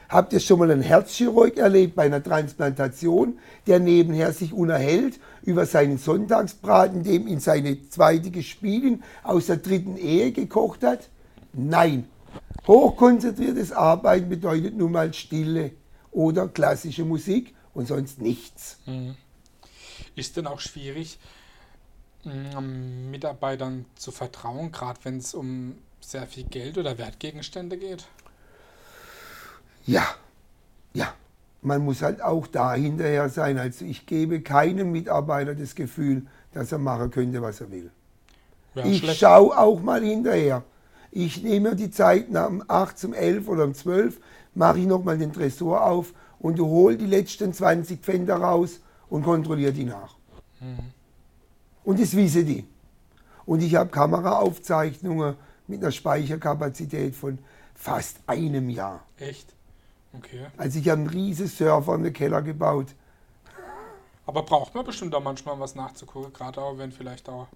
Habt 0.09 0.31
ihr 0.31 0.39
schon 0.39 0.59
mal 0.59 0.69
einen 0.69 0.81
Herzchirurg 0.81 1.57
erlebt 1.57 1.95
bei 1.95 2.03
einer 2.03 2.21
Transplantation, 2.21 3.39
der 3.65 3.79
nebenher 3.79 4.31
sich 4.31 4.53
unerhält 4.53 5.19
über 5.41 5.65
seinen 5.65 5.97
Sonntagsbraten, 5.97 7.03
dem 7.03 7.27
ihn 7.27 7.39
seine 7.39 7.89
zweite 7.89 8.29
Gespielin 8.29 9.03
aus 9.23 9.47
der 9.47 9.57
dritten 9.57 9.97
Ehe 9.97 10.31
gekocht 10.31 10.83
hat? 10.83 11.09
Nein. 11.51 12.05
Hochkonzentriertes 12.67 13.71
Arbeiten 13.71 14.29
bedeutet 14.29 14.77
nun 14.77 14.91
mal 14.91 15.13
Stille 15.13 15.71
oder 16.11 16.47
klassische 16.47 17.05
Musik 17.05 17.55
und 17.73 17.87
sonst 17.87 18.21
nichts. 18.21 18.79
Mhm. 18.85 19.15
Ist 20.15 20.37
denn 20.37 20.47
auch 20.47 20.59
schwierig, 20.59 21.19
mm, 22.23 23.09
Mitarbeitern 23.09 23.85
zu 23.95 24.11
vertrauen, 24.11 24.71
gerade 24.71 24.99
wenn 25.03 25.17
es 25.17 25.33
um 25.33 25.75
sehr 25.99 26.27
viel 26.27 26.43
Geld 26.43 26.77
oder 26.77 26.97
Wertgegenstände 26.97 27.77
geht? 27.77 28.05
Ja, 29.85 30.07
ja. 30.93 31.13
Man 31.61 31.85
muss 31.85 32.01
halt 32.01 32.21
auch 32.21 32.45
da 32.47 32.73
hinterher 32.73 33.29
sein. 33.29 33.57
Also 33.57 33.85
ich 33.85 34.05
gebe 34.05 34.41
keinem 34.41 34.91
Mitarbeiter 34.91 35.55
das 35.55 35.75
Gefühl, 35.75 36.27
dass 36.51 36.73
er 36.73 36.77
machen 36.77 37.09
könnte, 37.09 37.41
was 37.41 37.61
er 37.61 37.71
will. 37.71 37.89
Ja, 38.75 38.85
ich 38.85 39.17
schaue 39.17 39.57
auch 39.57 39.81
mal 39.81 40.03
hinterher. 40.03 40.63
Ich 41.09 41.41
nehme 41.41 41.75
die 41.75 41.89
Zeit 41.89 42.31
nach 42.31 42.49
um 42.49 42.63
8, 42.67 43.05
um 43.05 43.13
11 43.13 43.47
oder 43.47 43.63
um 43.63 43.73
12, 43.73 44.19
mache 44.55 44.79
ich 44.79 44.87
nochmal 44.87 45.17
den 45.17 45.31
Tresor 45.31 45.85
auf 45.85 46.13
und 46.43 46.59
du 46.59 46.67
hol 46.67 46.97
die 46.97 47.07
letzten 47.07 47.53
20 47.53 48.01
Pfänder 48.01 48.35
raus 48.35 48.81
und 49.09 49.23
kontrolliere 49.23 49.71
die 49.71 49.85
nach. 49.85 50.15
Mhm. 50.59 50.91
Und 51.85 51.99
das 51.99 52.15
wissen 52.15 52.45
die. 52.45 52.67
Und 53.45 53.63
ich 53.63 53.75
habe 53.75 53.89
Kameraaufzeichnungen 53.89 55.35
mit 55.67 55.81
einer 55.81 55.91
Speicherkapazität 55.91 57.15
von 57.15 57.39
fast 57.73 58.17
einem 58.27 58.69
Jahr. 58.69 59.03
Echt? 59.17 59.47
Okay. 60.13 60.45
Also 60.57 60.79
ich 60.79 60.89
habe 60.89 61.01
einen 61.01 61.09
riesen 61.09 61.47
Server 61.47 61.95
in 61.95 62.03
den 62.03 62.13
Keller 62.13 62.41
gebaut. 62.41 62.87
Aber 64.25 64.43
braucht 64.43 64.75
man 64.75 64.85
bestimmt 64.85 65.15
auch 65.15 65.23
manchmal 65.23 65.59
was 65.59 65.75
nachzugucken, 65.75 66.31
gerade 66.33 66.61
auch 66.61 66.77
wenn 66.77 66.91
vielleicht 66.91 67.27
auch, 67.29 67.47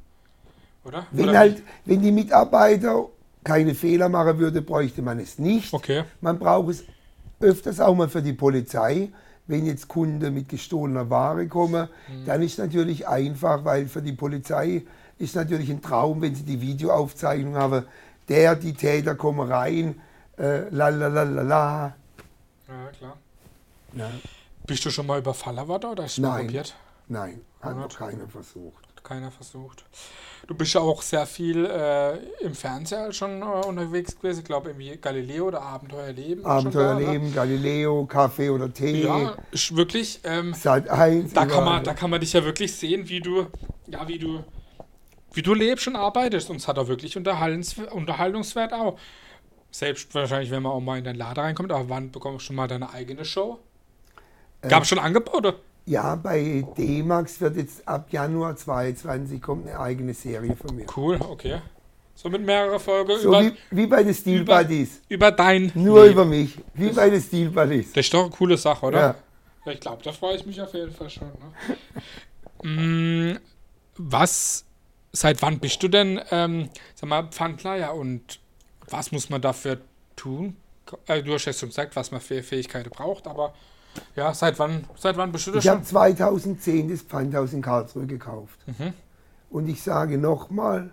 oder? 0.84 1.06
Wenn 1.12 1.30
oder 1.30 1.38
halt, 1.38 1.64
wenn 1.86 2.02
die 2.02 2.12
Mitarbeiter 2.12 3.10
keine 3.44 3.76
Fehler 3.76 4.10
machen 4.10 4.38
würde, 4.40 4.62
bräuchte 4.62 5.02
man 5.02 5.20
es 5.20 5.40
nicht. 5.40 5.74
Okay. 5.74 6.04
Man 6.22 6.40
braucht 6.40 6.70
es 6.70 6.84
öfters 7.40 7.80
auch 7.80 7.96
mal 7.96 8.10
für 8.10 8.22
die 8.22 8.34
Polizei. 8.34 9.10
Wenn 9.48 9.66
jetzt 9.66 9.88
Kunden 9.88 10.34
mit 10.34 10.50
gestohlener 10.50 11.10
Ware 11.10 11.48
kommen, 11.48 11.88
dann 12.26 12.42
ist 12.42 12.60
natürlich 12.60 13.08
einfach, 13.08 13.64
weil 13.64 13.88
für 13.88 14.02
die 14.02 14.12
Polizei 14.12 14.84
ist 15.20 15.36
natürlich 15.36 15.70
ein 15.70 15.82
Traum, 15.82 16.22
wenn 16.22 16.36
sie 16.36 16.44
die 16.44 16.60
Videoaufzeichnung 16.60 17.56
haben, 17.56 17.86
der, 18.28 18.56
die 18.56 18.74
Täter 18.74 19.16
kommen 19.16 19.50
rein, 19.50 20.02
äh, 20.38 20.70
la 20.70 20.90
la 20.90 21.08
la 21.08 21.24
la 21.24 21.42
la. 21.42 21.96
Ja, 22.68 22.92
klar. 22.98 23.18
Ja. 23.94 24.10
Bist 24.66 24.84
du 24.84 24.90
schon 24.90 25.08
mal 25.08 25.20
überfallen 25.20 25.66
worden 25.68 25.92
oder 25.92 26.06
ist 26.06 26.16
schon 26.16 26.24
mal 26.24 26.38
Nein. 26.38 26.48
probiert? 26.48 26.76
Nein, 27.08 27.42
hat 27.62 27.78
noch 27.78 27.98
keiner 27.98 28.28
versucht. 28.28 28.87
Keiner 29.08 29.32
versucht. 29.32 29.86
Du 30.48 30.54
bist 30.54 30.74
ja 30.74 30.82
auch 30.82 31.02
sehr 31.02 31.26
viel 31.26 31.66
äh, 31.66 32.18
im 32.44 32.54
Fernseher 32.54 33.14
schon 33.14 33.42
äh, 33.42 33.46
unterwegs 33.46 34.18
gewesen. 34.20 34.40
Ich 34.40 34.46
glaube, 34.46 34.70
irgendwie 34.70 34.98
Galileo 34.98 35.48
oder 35.48 35.62
Abenteuerleben. 35.62 36.46
Abenteuerleben, 36.46 37.34
Galileo, 37.34 38.06
Kaffee 38.06 38.50
oder 38.50 38.74
Tee, 38.74 39.04
ne? 39.04 39.08
Ja, 39.08 39.38
ist 39.52 39.76
wirklich. 39.76 40.20
Ähm, 40.26 40.54
Sat 40.54 40.90
1. 40.90 41.32
da, 41.34 41.46
kann 41.46 41.64
man, 41.64 41.84
da 41.86 41.94
kann 41.94 42.10
man 42.10 42.20
dich 42.20 42.34
ja 42.34 42.44
wirklich 42.44 42.76
sehen, 42.76 43.08
wie 43.08 43.22
du, 43.22 43.48
ja, 43.88 44.06
wie 44.08 44.20
du, 44.20 44.44
wie 45.32 45.42
du 45.42 45.54
lebst 45.54 45.88
und 45.88 45.96
arbeitest. 45.96 46.50
Und 46.50 46.58
es 46.58 46.68
hat 46.68 46.78
auch 46.78 46.88
wirklich 46.90 47.16
Unterhaltens- 47.16 47.82
Unterhaltungswert 47.90 48.74
auch. 48.74 49.00
Selbst 49.72 50.14
wahrscheinlich, 50.16 50.52
wenn 50.52 50.64
man 50.64 50.74
auch 50.74 50.82
mal 50.82 50.98
in 50.98 51.06
den 51.06 51.16
Laden 51.16 51.40
reinkommt, 51.42 51.72
aber 51.72 51.88
wann 51.88 52.12
bekommst 52.12 52.42
du 52.42 52.48
schon 52.48 52.56
mal 52.58 52.68
deine 52.68 52.92
eigene 52.94 53.24
Show? 53.24 53.60
Gab 54.62 54.84
es 54.84 54.90
schon 54.90 55.00
Angebote? 55.00 55.56
Ja, 55.88 56.16
bei 56.16 56.66
D-Max 56.78 57.40
wird 57.40 57.56
jetzt 57.56 57.88
ab 57.88 58.08
Januar 58.12 58.56
22 58.58 59.42
kommt 59.42 59.68
eine 59.68 59.80
eigene 59.80 60.14
Serie 60.14 60.54
von 60.56 60.76
mir. 60.76 60.86
Cool, 60.96 61.18
okay. 61.22 61.62
So 62.14 62.30
mit 62.30 62.46
mehreren 62.46 62.80
Folgen 62.80 63.18
So 63.20 63.30
über, 63.30 63.42
wie, 63.44 63.54
wie 63.72 63.88
bei 63.88 64.04
den 64.04 64.14
Steel 64.14 64.42
über- 64.42 64.58
Buddies. 64.64 65.02
über 65.08 65.32
dein. 65.32 65.72
Nur 65.76 66.02
Leben. 66.02 66.14
über 66.14 66.26
mich. 66.26 66.58
Wie 66.74 66.90
bei 66.90 67.10
den 67.10 67.22
Steel 67.22 67.50
Buddies. 67.52 67.94
Das 67.94 68.06
ist 68.06 68.14
doch 68.14 68.24
eine 68.24 68.32
coole 68.32 68.58
Sache, 68.58 68.86
oder? 68.86 69.00
Ja. 69.00 69.16
Ja, 69.66 69.72
ich 69.72 69.80
glaube, 69.80 70.02
da 70.04 70.12
freue 70.12 70.36
ich 70.36 70.46
mich 70.46 70.60
auf 70.62 70.74
jeden 70.74 70.92
Fall 70.92 71.10
schon. 71.10 71.28
Ne? 72.64 73.34
Mm, 73.34 73.38
was, 73.98 74.66
seit 75.12 75.42
wann 75.42 75.60
bist 75.60 75.82
du 75.84 75.88
denn, 75.88 76.20
ähm, 76.32 76.70
sag 76.96 77.10
mal, 77.10 77.28
Pfandler, 77.30 77.76
ja, 77.78 77.92
und 77.92 78.40
was 78.90 79.12
muss 79.12 79.30
man 79.30 79.42
dafür 79.42 79.80
tun? 80.16 80.56
Äh, 81.08 81.22
du 81.24 81.34
hast 81.34 81.46
ja 81.46 81.54
schon 81.54 81.70
gesagt, 81.70 81.96
was 81.96 82.12
man 82.12 82.22
für 82.22 82.42
Fähigkeiten 82.44 82.90
braucht, 82.90 83.28
aber 83.28 83.54
ja, 84.16 84.34
seit 84.34 84.58
wann, 84.60 84.84
seit 84.96 85.18
wann 85.18 85.32
bist 85.32 85.48
du 85.48 85.52
das 85.52 85.64
Ich 85.64 85.70
habe 85.70 85.80
schon? 85.80 85.88
2010 85.88 86.90
das 86.90 87.02
Pfandhaus 87.02 87.54
in 87.54 87.62
Karlsruhe 87.62 88.06
gekauft. 88.06 88.60
Und 89.50 89.68
ich 89.70 89.82
sage 89.82 90.18
nochmal, 90.18 90.92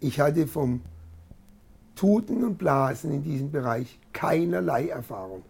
ich 0.00 0.20
hatte 0.20 0.46
vom 0.46 0.82
Tuten 1.96 2.44
und 2.44 2.58
Blasen 2.58 3.12
in 3.12 3.22
diesem 3.22 3.50
Bereich 3.50 3.98
keinerlei 4.12 4.88
Erfahrung. 4.88 5.42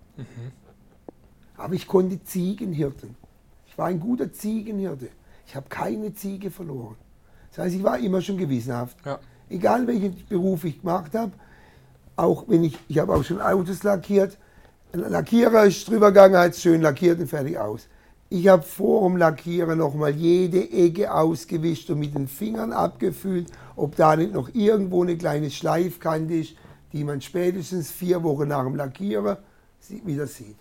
Aber 1.56 1.74
ich 1.74 1.86
konnte 1.86 2.22
Ziegen 2.22 2.72
hirten. 2.72 3.16
Ich 3.66 3.78
war 3.78 3.86
ein 3.86 4.00
guter 4.00 4.32
Ziegenhirte. 4.32 5.08
Ich 5.46 5.56
habe 5.56 5.68
keine 5.68 6.14
Ziege 6.14 6.50
verloren. 6.50 6.96
Das 7.50 7.64
heißt, 7.64 7.74
ich 7.76 7.82
war 7.82 7.98
immer 7.98 8.20
schon 8.20 8.36
gewissenhaft. 8.36 8.96
Ja. 9.04 9.18
Egal 9.48 9.86
welchen 9.86 10.16
Beruf 10.28 10.64
ich 10.64 10.80
gemacht 10.80 11.14
habe, 11.14 11.32
auch 12.16 12.44
wenn 12.48 12.64
ich, 12.64 12.78
ich 12.88 12.98
habe 12.98 13.14
auch 13.14 13.24
schon 13.24 13.40
Autos 13.40 13.82
lackiert. 13.82 14.38
Lackierer 14.94 15.64
ist 15.64 15.88
drüber 15.88 16.08
gegangen, 16.08 16.36
hat 16.36 16.52
es 16.52 16.62
schön 16.62 16.80
lackiert 16.80 17.18
und 17.18 17.26
fertig 17.26 17.58
aus. 17.58 17.88
Ich 18.30 18.48
habe 18.48 18.62
vor 18.62 19.08
dem 19.08 19.16
Lackieren 19.16 19.78
nochmal 19.78 20.12
jede 20.12 20.70
Ecke 20.70 21.12
ausgewischt 21.12 21.90
und 21.90 21.98
mit 21.98 22.14
den 22.14 22.28
Fingern 22.28 22.72
abgefühlt, 22.72 23.48
ob 23.76 23.96
da 23.96 24.16
nicht 24.16 24.32
noch 24.32 24.48
irgendwo 24.54 25.02
eine 25.02 25.16
kleine 25.16 25.50
Schleifkante 25.50 26.34
ist, 26.34 26.54
die 26.92 27.04
man 27.04 27.20
spätestens 27.20 27.90
vier 27.90 28.22
Wochen 28.22 28.48
nach 28.48 28.64
dem 28.64 28.76
Lackieren 28.76 29.36
wieder 30.04 30.26
sieht. 30.26 30.56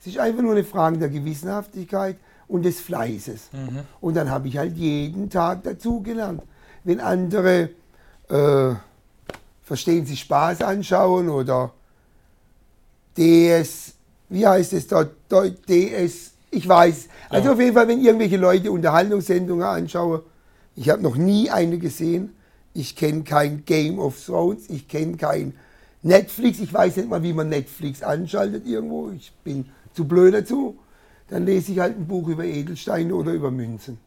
Es 0.00 0.06
ist 0.06 0.18
einfach 0.18 0.42
nur 0.42 0.52
eine 0.52 0.64
Frage 0.64 0.98
der 0.98 1.08
Gewissenhaftigkeit 1.08 2.16
und 2.46 2.64
des 2.64 2.80
Fleißes. 2.80 3.50
Und 4.00 4.16
dann 4.16 4.30
habe 4.30 4.48
ich 4.48 4.56
halt 4.56 4.76
jeden 4.76 5.30
Tag 5.30 5.64
dazugelernt. 5.64 6.42
Wenn 6.84 7.00
andere, 7.00 7.70
äh, 8.28 8.74
verstehen 9.62 10.06
Sie, 10.06 10.16
Spaß 10.16 10.62
anschauen 10.62 11.28
oder 11.28 11.72
DS, 13.16 13.94
wie 14.28 14.46
heißt 14.46 14.72
es 14.72 14.86
dort, 14.86 15.10
DS, 15.68 16.32
ich 16.50 16.68
weiß. 16.68 17.08
Also 17.28 17.48
Ja. 17.48 17.52
auf 17.54 17.60
jeden 17.60 17.74
Fall, 17.74 17.88
wenn 17.88 18.02
irgendwelche 18.02 18.36
Leute 18.36 18.70
Unterhaltungssendungen 18.72 19.64
anschauen, 19.64 20.20
ich 20.76 20.88
habe 20.90 21.02
noch 21.02 21.16
nie 21.16 21.50
eine 21.50 21.78
gesehen. 21.78 22.34
Ich 22.72 22.96
kenne 22.96 23.22
kein 23.22 23.64
Game 23.64 23.98
of 24.00 24.20
Thrones, 24.24 24.68
ich 24.68 24.88
kenne 24.88 25.16
kein 25.16 25.54
Netflix, 26.02 26.58
ich 26.58 26.72
weiß 26.72 26.96
nicht 26.96 27.08
mal, 27.08 27.22
wie 27.22 27.32
man 27.32 27.48
Netflix 27.48 28.02
anschaltet 28.02 28.66
irgendwo. 28.66 29.10
Ich 29.10 29.32
bin 29.44 29.66
zu 29.94 30.04
blöd 30.06 30.34
dazu. 30.34 30.76
Dann 31.28 31.46
lese 31.46 31.72
ich 31.72 31.78
halt 31.78 31.96
ein 31.96 32.06
Buch 32.06 32.28
über 32.28 32.44
Edelsteine 32.44 33.14
oder 33.14 33.32
über 33.32 33.50
Münzen. 33.50 33.98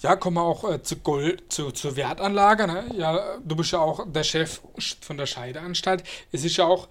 Ja, 0.00 0.14
kommen 0.14 0.36
wir 0.36 0.42
auch 0.42 0.70
äh, 0.70 0.80
zu 0.80 0.96
Gold, 0.96 1.52
zu, 1.52 1.72
zu 1.72 1.96
Wertanlage. 1.96 2.68
Ne? 2.68 2.84
Ja, 2.96 3.38
du 3.44 3.56
bist 3.56 3.72
ja 3.72 3.80
auch 3.80 4.06
der 4.06 4.22
Chef 4.22 4.60
von 5.00 5.16
der 5.16 5.26
Scheideanstalt. 5.26 6.04
Es 6.30 6.44
ist 6.44 6.56
ja 6.56 6.66
auch, 6.66 6.86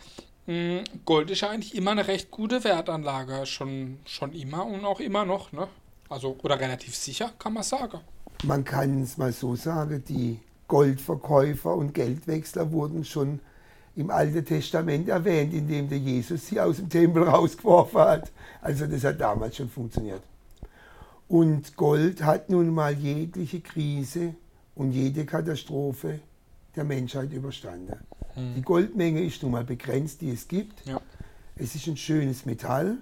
mh, 0.46 0.84
Gold 1.06 1.32
ist 1.32 1.40
ja 1.40 1.50
eigentlich 1.50 1.74
immer 1.74 1.92
eine 1.92 2.06
recht 2.06 2.32
gute 2.32 2.66
Wertanlage. 2.66 3.46
Schon, 3.46 4.00
schon 4.06 4.34
immer 4.34 4.66
und 4.66 4.84
auch 4.84 5.00
immer 5.00 5.24
noch. 5.24 5.54
Ne? 5.54 5.70
Also, 6.10 6.36
oder 6.44 6.60
relativ 6.60 6.98
sicher, 6.98 7.32
kann 7.40 7.54
man 7.54 7.64
sagen. 7.64 8.02
Man 8.44 8.66
kann 8.66 9.02
es 9.04 9.18
mal 9.18 9.32
so 9.32 9.56
sagen, 9.56 10.04
die 10.08 10.40
Goldverkäufer 10.68 11.74
und 11.74 11.94
Geldwechsler 11.94 12.74
wurden 12.74 13.06
schon 13.06 13.40
im 13.96 14.12
Alten 14.12 14.46
Testament 14.46 15.08
erwähnt, 15.08 15.54
indem 15.54 15.88
der 15.88 15.98
Jesus 15.98 16.48
sie 16.48 16.60
aus 16.60 16.76
dem 16.76 16.90
Tempel 16.90 17.24
rausgeworfen 17.24 18.00
hat. 18.02 18.32
Also 18.62 18.86
das 18.86 19.06
hat 19.06 19.22
damals 19.22 19.56
schon 19.56 19.70
funktioniert. 19.70 20.22
Und 21.28 21.76
Gold 21.76 22.24
hat 22.24 22.50
nun 22.50 22.74
mal 22.74 22.94
jegliche 22.94 23.60
Krise 23.60 24.36
und 24.76 24.92
jede 24.92 25.26
Katastrophe 25.26 26.20
der 26.76 26.84
Menschheit 26.84 27.34
überstanden. 27.34 27.98
Die 28.56 28.62
Goldmenge 28.62 29.22
ist 29.22 29.42
nun 29.42 29.52
mal 29.52 29.64
begrenzt, 29.64 30.22
die 30.22 30.30
es 30.30 30.48
gibt. 30.48 30.86
Ja. 30.86 31.02
Es 31.56 31.74
ist 31.74 31.88
ein 31.88 31.98
schönes 31.98 32.46
Metall. 32.46 32.98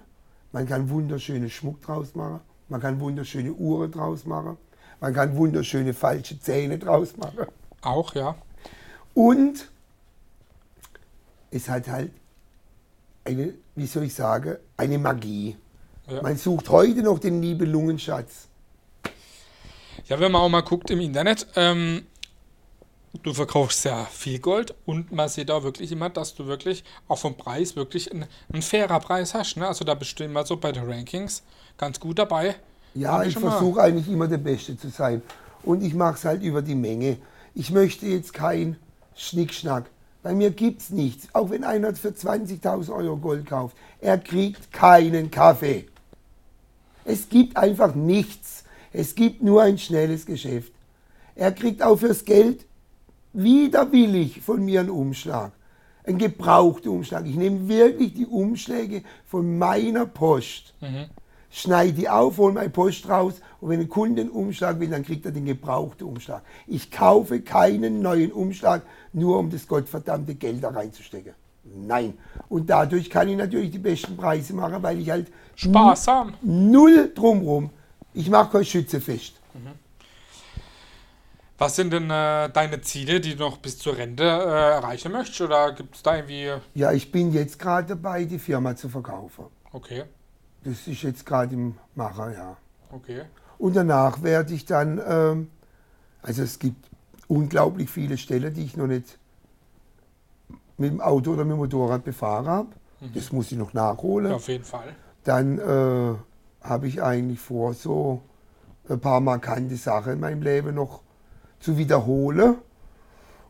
Man 0.50 0.66
kann 0.66 0.88
wunderschöne 0.88 1.50
Schmuck 1.50 1.82
draus 1.82 2.14
machen. 2.14 2.40
Man 2.68 2.80
kann 2.80 2.98
wunderschöne 3.00 3.52
Uhren 3.52 3.92
draus 3.92 4.24
machen. 4.24 4.56
Man 4.98 5.12
kann 5.12 5.36
wunderschöne 5.36 5.92
falsche 5.92 6.40
Zähne 6.40 6.78
draus 6.78 7.16
machen. 7.18 7.46
Auch, 7.82 8.14
ja. 8.14 8.36
Und 9.12 9.70
es 11.50 11.68
hat 11.68 11.88
halt 11.88 12.12
eine, 13.24 13.52
wie 13.74 13.86
soll 13.86 14.04
ich 14.04 14.14
sagen, 14.14 14.56
eine 14.76 14.98
Magie. 14.98 15.56
Ja. 16.08 16.22
Man 16.22 16.36
sucht 16.36 16.68
heute 16.68 17.02
noch 17.02 17.18
den 17.18 17.40
Nibelungenschatz. 17.40 18.48
Ja, 20.06 20.20
wenn 20.20 20.30
man 20.30 20.42
auch 20.42 20.48
mal 20.48 20.60
guckt 20.60 20.90
im 20.90 21.00
Internet, 21.00 21.48
ähm, 21.56 22.06
du 23.22 23.34
verkaufst 23.34 23.82
sehr 23.82 24.06
viel 24.06 24.38
Gold 24.38 24.74
und 24.84 25.10
man 25.10 25.28
sieht 25.28 25.50
auch 25.50 25.64
wirklich 25.64 25.90
immer, 25.90 26.10
dass 26.10 26.34
du 26.34 26.46
wirklich 26.46 26.84
auch 27.08 27.18
vom 27.18 27.36
Preis 27.36 27.74
wirklich 27.74 28.12
ein, 28.12 28.26
ein 28.52 28.62
fairer 28.62 29.00
Preis 29.00 29.34
hast. 29.34 29.56
Ne? 29.56 29.66
Also 29.66 29.84
da 29.84 29.94
bist 29.94 30.18
du 30.20 30.24
immer 30.24 30.46
so 30.46 30.56
bei 30.56 30.70
den 30.70 30.88
Rankings 30.88 31.42
ganz 31.76 31.98
gut 31.98 32.18
dabei. 32.18 32.54
Ja, 32.94 33.24
ich 33.24 33.36
versuche 33.36 33.82
eigentlich 33.82 34.08
immer 34.08 34.28
der 34.28 34.38
Beste 34.38 34.76
zu 34.78 34.88
sein. 34.88 35.22
Und 35.64 35.82
ich 35.82 35.92
mache 35.92 36.14
es 36.14 36.24
halt 36.24 36.42
über 36.42 36.62
die 36.62 36.76
Menge. 36.76 37.18
Ich 37.54 37.70
möchte 37.70 38.06
jetzt 38.06 38.32
kein 38.32 38.76
Schnickschnack. 39.16 39.90
Bei 40.22 40.34
mir 40.34 40.50
gibt 40.50 40.82
es 40.82 40.90
nichts. 40.90 41.28
Auch 41.32 41.50
wenn 41.50 41.64
einer 41.64 41.94
für 41.94 42.08
20.000 42.08 42.94
Euro 42.94 43.16
Gold 43.16 43.46
kauft. 43.46 43.76
Er 44.00 44.18
kriegt 44.18 44.72
keinen 44.72 45.30
Kaffee. 45.30 45.86
Es 47.06 47.28
gibt 47.28 47.56
einfach 47.56 47.94
nichts. 47.94 48.64
Es 48.92 49.14
gibt 49.14 49.42
nur 49.42 49.62
ein 49.62 49.78
schnelles 49.78 50.26
Geschäft. 50.26 50.72
Er 51.34 51.52
kriegt 51.52 51.82
auch 51.82 51.96
fürs 51.96 52.24
Geld 52.24 52.66
widerwillig 53.32 54.40
von 54.40 54.64
mir 54.64 54.80
einen 54.80 54.90
Umschlag. 54.90 55.52
Ein 56.04 56.18
gebrauchter 56.18 56.90
Umschlag. 56.90 57.26
Ich 57.26 57.36
nehme 57.36 57.68
wirklich 57.68 58.14
die 58.14 58.26
Umschläge 58.26 59.02
von 59.26 59.58
meiner 59.58 60.06
Post 60.06 60.74
schneide 61.56 61.94
die 61.94 62.08
auf, 62.08 62.36
hole 62.36 62.52
meine 62.52 62.68
Post 62.68 63.08
raus 63.08 63.40
und 63.60 63.70
wenn 63.70 63.80
ein 63.80 63.88
Kunde 63.88 64.20
einen 64.20 64.30
Umschlag 64.30 64.78
will, 64.78 64.90
dann 64.90 65.02
kriegt 65.02 65.24
er 65.24 65.32
den 65.32 65.46
gebrauchten 65.46 66.06
Umschlag. 66.06 66.42
Ich 66.66 66.90
kaufe 66.90 67.40
keinen 67.40 68.02
neuen 68.02 68.30
Umschlag, 68.30 68.82
nur 69.14 69.38
um 69.38 69.50
das 69.50 69.66
gottverdammte 69.66 70.34
Geld 70.34 70.62
da 70.62 70.68
reinzustecken. 70.68 71.32
Nein. 71.74 72.14
Und 72.48 72.68
dadurch 72.70 73.10
kann 73.10 73.28
ich 73.28 73.36
natürlich 73.36 73.70
die 73.70 73.78
besten 73.78 74.16
Preise 74.16 74.54
machen, 74.54 74.82
weil 74.82 74.98
ich 75.00 75.10
halt 75.10 75.30
Sparsam. 75.54 76.34
null 76.42 77.12
drumrum. 77.14 77.70
Ich 78.14 78.30
mache 78.30 78.50
kein 78.52 78.64
Schützefest. 78.64 79.34
Was 81.58 81.74
sind 81.76 81.90
denn 81.92 82.10
äh, 82.10 82.50
deine 82.50 82.82
Ziele, 82.82 83.18
die 83.18 83.34
du 83.34 83.44
noch 83.44 83.56
bis 83.56 83.78
zur 83.78 83.96
Rente 83.96 84.24
äh, 84.24 84.26
erreichen 84.74 85.10
möchtest? 85.10 85.40
Oder 85.40 85.72
gibt 85.72 85.96
es 85.96 86.02
da 86.02 86.16
irgendwie. 86.16 86.52
Ja, 86.74 86.92
ich 86.92 87.10
bin 87.10 87.32
jetzt 87.32 87.58
gerade 87.58 87.88
dabei, 87.88 88.24
die 88.24 88.38
Firma 88.38 88.76
zu 88.76 88.90
verkaufen. 88.90 89.46
Okay, 89.72 90.04
Das 90.64 90.86
ist 90.86 91.02
jetzt 91.02 91.24
gerade 91.24 91.54
im 91.54 91.76
Macher, 91.94 92.32
ja. 92.32 92.56
okay. 92.90 93.22
Und 93.58 93.74
danach 93.74 94.22
werde 94.22 94.52
ich 94.52 94.66
dann, 94.66 95.00
ähm, 95.08 95.50
also 96.20 96.42
es 96.42 96.58
gibt 96.58 96.90
unglaublich 97.26 97.88
viele 97.88 98.18
Stellen, 98.18 98.52
die 98.52 98.64
ich 98.64 98.76
noch 98.76 98.86
nicht 98.86 99.18
mit 100.78 100.90
dem 100.90 101.00
Auto 101.00 101.32
oder 101.32 101.44
mit 101.44 101.52
dem 101.52 101.58
Motorrad 101.58 102.04
befahren 102.04 102.46
habe. 102.46 102.68
Das 103.14 103.32
muss 103.32 103.52
ich 103.52 103.58
noch 103.58 103.72
nachholen. 103.72 104.32
Auf 104.32 104.48
jeden 104.48 104.64
Fall. 104.64 104.94
Dann 105.24 105.58
äh, 105.58 106.14
habe 106.66 106.88
ich 106.88 107.02
eigentlich 107.02 107.40
vor, 107.40 107.74
so 107.74 108.22
ein 108.88 109.00
paar 109.00 109.20
markante 109.20 109.76
Sachen 109.76 110.14
in 110.14 110.20
meinem 110.20 110.42
Leben 110.42 110.74
noch 110.74 111.02
zu 111.60 111.76
wiederholen. 111.76 112.56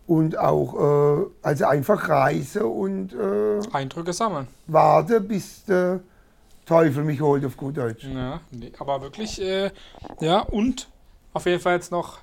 Und 0.07 0.39
auch, 0.39 0.75
äh, 0.75 1.27
also 1.43 1.67
einfach 1.67 2.09
reise 2.09 2.67
und 2.67 3.13
äh, 3.13 3.61
Eindrücke 3.73 4.13
sammeln. 4.13 4.47
warte, 4.69 5.21
bis 5.21 5.65
der 5.65 6.01
Teufel 6.65 7.03
mich 7.03 7.21
holt, 7.21 7.45
auf 7.45 7.57
gut 7.57 7.77
Deutsch. 7.77 8.05
Ja, 8.05 8.41
nee, 8.53 8.73
aber 8.79 9.03
wirklich, 9.03 9.41
äh, 9.41 9.71
ja, 10.21 10.41
und 10.41 10.89
auf 11.33 11.47
jeden 11.47 11.61
Fall 11.61 11.75
jetzt 11.75 11.91
noch, 11.91 12.19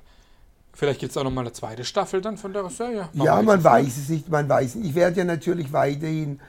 vielleicht 0.73 0.99
gibt 0.99 1.11
es 1.11 1.17
auch 1.17 1.23
noch 1.23 1.31
mal 1.31 1.41
eine 1.41 1.53
zweite 1.53 1.85
Staffel 1.85 2.21
dann 2.21 2.37
von 2.37 2.53
der 2.53 2.69
Serie. 2.69 3.09
Ja, 3.13 3.41
man 3.41 3.59
es 3.59 3.63
weiß 3.63 3.97
es 3.97 4.09
nicht, 4.09 4.29
man 4.29 4.49
weiß 4.49 4.75
nicht. 4.75 4.89
Ich 4.89 4.95
werde 4.95 5.19
ja 5.19 5.23
natürlich 5.23 5.71
weiterhin 5.71 6.39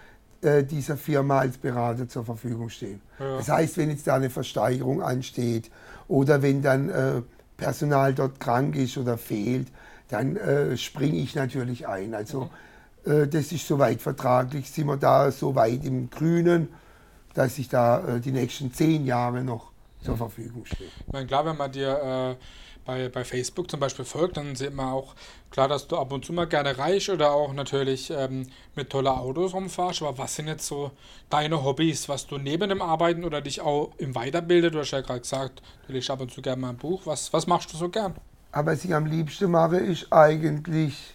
äh, 0.43 0.65
dieser 0.65 0.97
Firma 0.97 1.41
als 1.41 1.59
Berater 1.59 2.09
zur 2.09 2.25
Verfügung 2.25 2.69
stehen. 2.69 3.01
Ja. 3.19 3.37
Das 3.39 3.49
heißt, 3.49 3.77
wenn 3.77 3.91
jetzt 3.91 4.07
da 4.07 4.17
eine 4.17 4.31
Versteigerung 4.31 5.03
ansteht 5.03 5.71
oder 6.09 6.43
wenn 6.43 6.63
dann 6.63 6.89
äh, 6.89 7.23
Personal 7.57 8.15
dort 8.15 8.41
krank 8.41 8.77
ist 8.77 8.99
oder 8.99 9.17
fehlt, 9.17 9.69
dann 10.09 10.37
äh, 10.37 10.77
springe 10.77 11.17
ich 11.17 11.35
natürlich 11.35 11.89
ein. 11.89 12.15
Also 12.15 12.51
äh, 13.07 13.27
das 13.27 13.53
ist 13.53 13.67
soweit 13.67 14.01
vertraglich, 14.01 14.71
sind 14.71 14.87
wir 14.87 14.97
da 14.97 15.31
so 15.31 15.55
weit 15.55 15.85
im 15.85 16.11
Grünen, 16.11 16.69
dass 17.35 17.59
ich 17.59 17.69
da 17.69 18.17
äh, 18.17 18.21
die 18.21 18.33
nächsten 18.33 18.73
zehn 18.73 19.07
Jahre 19.07 19.43
noch 19.45 19.73
zur 20.01 20.17
Verfügung 20.17 20.65
stehe. 20.67 20.91
Ich 21.07 21.13
meine, 21.13 21.27
klar, 21.27 21.47
wenn 21.47 21.57
man 21.57 21.73
dir 21.73 22.37
äh, 22.39 22.45
bei, 22.85 23.09
bei 23.09 23.25
Facebook 23.25 23.71
zum 23.71 23.81
Beispiel 23.81 24.05
folgt, 24.05 24.37
dann 24.37 24.57
sieht 24.57 24.75
man 24.75 24.89
auch, 24.93 25.15
klar, 25.51 25.69
dass 25.69 25.89
du 25.89 25.97
ab 25.97 26.13
und 26.13 26.25
zu 26.25 26.33
mal 26.33 26.47
gerne 26.47 26.77
reich 26.77 27.11
oder 27.11 27.33
auch 27.33 27.53
natürlich 27.53 28.11
ähm, 28.11 28.47
mit 28.75 28.91
tolle 28.91 29.13
Autos 29.13 29.55
rumfährst. 29.55 30.03
Aber 30.03 30.19
was 30.19 30.37
sind 30.37 30.49
jetzt 30.49 30.67
so 30.67 30.91
deine 31.31 31.65
Hobbys, 31.65 32.09
was 32.09 32.27
du 32.27 32.39
neben 32.39 32.69
dem 32.69 32.83
Arbeiten 32.83 33.25
oder 33.25 33.41
dich 33.41 33.61
auch 33.61 33.93
im 33.99 34.15
Weiterbilden? 34.15 34.73
Du 34.73 34.79
hast 34.81 34.91
ja 34.91 35.01
gerade 35.01 35.21
gesagt, 35.21 35.63
du 35.87 35.93
liest 35.93 36.11
ab 36.11 36.21
und 36.21 36.31
zu 36.33 36.43
gerne 36.43 36.61
mal 36.61 36.71
ein 36.71 36.77
Buch. 36.77 37.03
Was, 37.05 37.33
was 37.33 37.47
machst 37.47 37.73
du 37.73 37.77
so 37.77 37.89
gern? 37.89 38.15
Aber 38.53 38.73
was 38.73 38.85
ich 38.85 38.95
am 38.95 39.07
liebsten 39.07 39.51
mache, 39.51 39.79
ist 39.79 40.13
eigentlich 40.13 41.15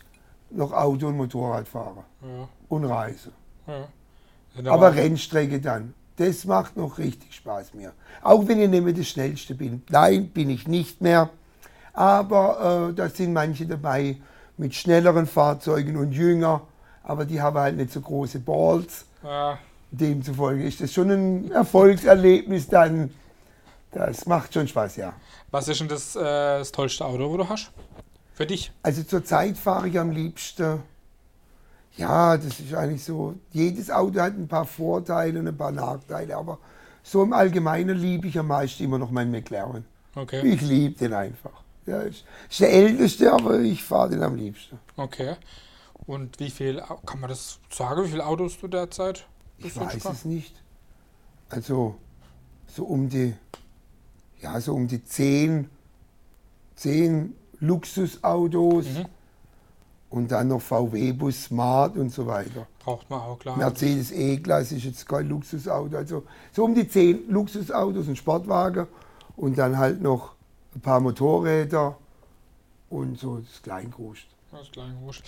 noch 0.49 0.73
Auto- 0.73 1.07
und 1.07 1.17
Motorrad 1.17 1.67
fahren 1.67 2.03
Ja, 2.21 2.49
und 2.67 2.85
reisen. 2.85 3.31
ja. 3.67 3.87
Sind 4.55 4.67
Aber 4.67 4.95
Rennstrecke 4.95 5.61
dann. 5.61 5.93
Das 6.17 6.43
macht 6.43 6.75
noch 6.75 6.97
richtig 6.97 7.33
Spaß 7.33 7.73
mir. 7.75 7.93
Auch 8.21 8.45
wenn 8.47 8.59
ich 8.59 8.67
nicht 8.69 8.83
mehr 8.83 8.91
der 8.91 9.03
Schnellste 9.03 9.55
bin. 9.55 9.83
Nein, 9.89 10.29
bin 10.29 10.49
ich 10.49 10.67
nicht 10.67 10.99
mehr. 10.99 11.29
Aber 11.93 12.89
äh, 12.89 12.93
da 12.93 13.09
sind 13.09 13.33
manche 13.33 13.65
dabei 13.65 14.17
mit 14.57 14.75
schnelleren 14.75 15.25
Fahrzeugen 15.25 15.97
und 15.97 16.11
jünger. 16.11 16.61
Aber 17.03 17.25
die 17.25 17.41
haben 17.41 17.57
halt 17.57 17.77
nicht 17.77 17.91
so 17.91 18.01
große 18.01 18.39
Balls. 18.39 19.05
Ja, 19.23 19.57
Demzufolge 19.91 20.63
ist 20.63 20.81
das 20.81 20.93
schon 20.93 21.09
ein 21.09 21.51
Erfolgserlebnis 21.51 22.67
dann. 22.67 23.11
Das 23.91 24.27
macht 24.27 24.53
schon 24.53 24.67
Spaß, 24.67 24.97
ja. 24.97 25.13
was 25.49 25.67
ist 25.67 25.79
denn 25.79 25.87
das, 25.87 26.15
äh, 26.15 26.19
das 26.19 26.71
tollste 26.71 27.05
Auto, 27.05 27.29
wo 27.31 27.37
du 27.37 27.49
hast? 27.49 27.71
Für 28.35 28.45
dich? 28.45 28.71
Also 28.83 29.01
zurzeit 29.03 29.57
fahre 29.57 29.87
ich 29.87 29.99
am 29.99 30.11
liebsten. 30.11 30.83
Ja, 31.97 32.37
das 32.37 32.59
ist 32.59 32.73
eigentlich 32.73 33.03
so. 33.03 33.33
Jedes 33.51 33.89
Auto 33.89 34.19
hat 34.19 34.33
ein 34.33 34.47
paar 34.47 34.65
Vorteile 34.65 35.39
und 35.39 35.47
ein 35.47 35.57
paar 35.57 35.71
Nachteile, 35.71 36.37
aber 36.37 36.59
so 37.01 37.23
im 37.23 37.33
Allgemeinen 37.33 37.97
liebe 37.97 38.27
ich 38.27 38.37
am 38.37 38.47
meisten 38.47 38.83
immer 38.83 38.99
noch 38.99 39.09
meinen 39.09 39.31
McLaren. 39.31 39.83
Okay. 40.15 40.47
Ich 40.47 40.61
liebe 40.61 40.97
den 40.97 41.13
einfach. 41.13 41.63
Ja, 41.89 42.01
ist, 42.01 42.23
ist 42.49 42.59
der 42.59 42.71
älteste, 42.71 43.31
aber 43.33 43.59
ich 43.59 43.83
fahre 43.83 44.09
den 44.11 44.23
am 44.23 44.35
liebsten. 44.35 44.79
Okay. 44.95 45.35
Und 46.07 46.39
wie 46.39 46.49
viel, 46.49 46.81
kann 47.05 47.19
man 47.19 47.29
das 47.29 47.59
sagen, 47.69 48.03
wie 48.05 48.09
viele 48.09 48.25
Autos 48.25 48.57
du 48.59 48.67
derzeit? 48.67 49.25
Ich 49.57 49.75
weiß 49.75 50.05
es 50.05 50.25
nicht. 50.25 50.55
Also 51.49 51.95
so 52.67 52.85
um 52.85 53.09
die, 53.09 53.33
ja, 54.41 54.59
so 54.61 54.73
um 54.73 54.87
die 54.87 55.03
zehn, 55.03 55.69
zehn 56.75 57.35
Luxusautos 57.59 58.85
Mhm. 58.85 59.05
und 60.09 60.31
dann 60.31 60.47
noch 60.47 60.61
VW-Bus, 60.61 61.43
Smart 61.45 61.97
und 61.97 62.11
so 62.11 62.25
weiter. 62.25 62.67
Braucht 62.79 63.09
man 63.09 63.19
auch, 63.19 63.37
klar. 63.39 63.57
Mercedes 63.57 64.11
E-Klasse 64.11 64.77
ist 64.77 64.85
jetzt 64.85 65.07
kein 65.07 65.27
Luxusauto. 65.27 65.97
Also 65.97 66.23
so 66.53 66.63
um 66.63 66.73
die 66.73 66.87
zehn 66.87 67.29
Luxusautos 67.29 68.07
und 68.07 68.15
Sportwagen 68.17 68.87
und 69.35 69.57
dann 69.57 69.77
halt 69.77 70.01
noch 70.01 70.35
ein 70.75 70.81
paar 70.81 70.99
Motorräder 70.99 71.97
und 72.89 73.19
so 73.19 73.37
das 73.37 73.61
Kleingroß. 73.61 74.19
Das 74.51 74.71
kleine 74.71 74.99
Wurscht. 75.01 75.23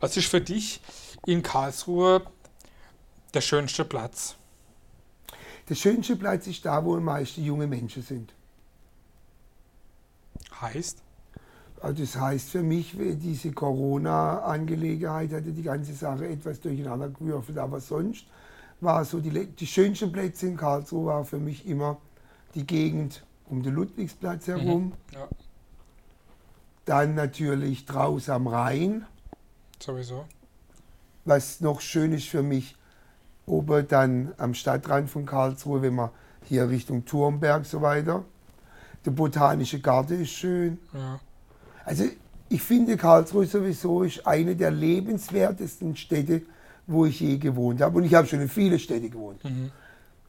Was 0.00 0.16
ist 0.16 0.28
für 0.28 0.40
dich 0.40 0.80
in 1.26 1.42
Karlsruhe 1.42 2.22
der 3.34 3.40
schönste 3.40 3.84
Platz? 3.84 4.36
Der 5.68 5.74
schönste 5.74 6.16
Platz 6.16 6.46
ist 6.46 6.64
da, 6.64 6.84
wo 6.84 6.96
am 6.96 7.04
meisten 7.04 7.44
junge 7.44 7.66
Menschen 7.66 8.02
sind. 8.02 8.32
Heißt? 10.60 11.02
Also 11.80 12.02
das 12.02 12.16
heißt 12.16 12.50
für 12.50 12.62
mich, 12.62 12.94
diese 12.96 13.52
Corona-Angelegenheit 13.52 15.32
hatte 15.32 15.52
die 15.52 15.62
ganze 15.62 15.92
Sache 15.94 16.28
etwas 16.28 16.60
durcheinander 16.60 17.10
gewürfelt. 17.10 17.58
Aber 17.58 17.80
sonst 17.80 18.26
war 18.80 19.04
so 19.04 19.20
die, 19.20 19.46
die 19.46 19.66
schönsten 19.66 20.10
Plätze 20.12 20.46
in 20.46 20.56
Karlsruhe 20.56 21.06
war 21.06 21.24
für 21.24 21.38
mich 21.38 21.66
immer 21.66 21.98
die 22.54 22.66
Gegend 22.66 23.24
um 23.52 23.62
den 23.62 23.74
Ludwigsplatz 23.74 24.46
herum. 24.48 24.94
Ja, 25.12 25.28
Dann 26.86 27.14
natürlich 27.14 27.84
draußen 27.84 28.32
am 28.32 28.46
Rhein. 28.46 29.06
sowieso. 29.78 30.24
Was 31.26 31.60
noch 31.60 31.80
schön 31.80 32.12
ist 32.12 32.28
für 32.28 32.42
mich, 32.42 32.74
oben 33.46 33.86
dann 33.86 34.32
am 34.38 34.54
Stadtrand 34.54 35.10
von 35.10 35.26
Karlsruhe, 35.26 35.82
wenn 35.82 35.94
man 35.94 36.10
hier 36.48 36.68
Richtung 36.68 37.04
Turmberg 37.04 37.66
so 37.66 37.82
weiter. 37.82 38.24
Der 39.04 39.10
botanische 39.10 39.80
Garten 39.80 40.22
ist 40.22 40.30
schön. 40.30 40.78
Ja. 40.94 41.20
Also 41.84 42.04
ich 42.48 42.62
finde 42.62 42.96
Karlsruhe 42.96 43.46
sowieso 43.46 44.02
ist 44.02 44.26
eine 44.26 44.56
der 44.56 44.70
lebenswertesten 44.70 45.94
Städte, 45.96 46.42
wo 46.86 47.04
ich 47.04 47.20
je 47.20 47.36
gewohnt 47.36 47.82
habe. 47.82 47.98
Und 47.98 48.04
ich 48.04 48.14
habe 48.14 48.26
schon 48.26 48.40
in 48.40 48.48
viele 48.48 48.78
Städte 48.78 49.10
gewohnt. 49.10 49.44
Mhm. 49.44 49.70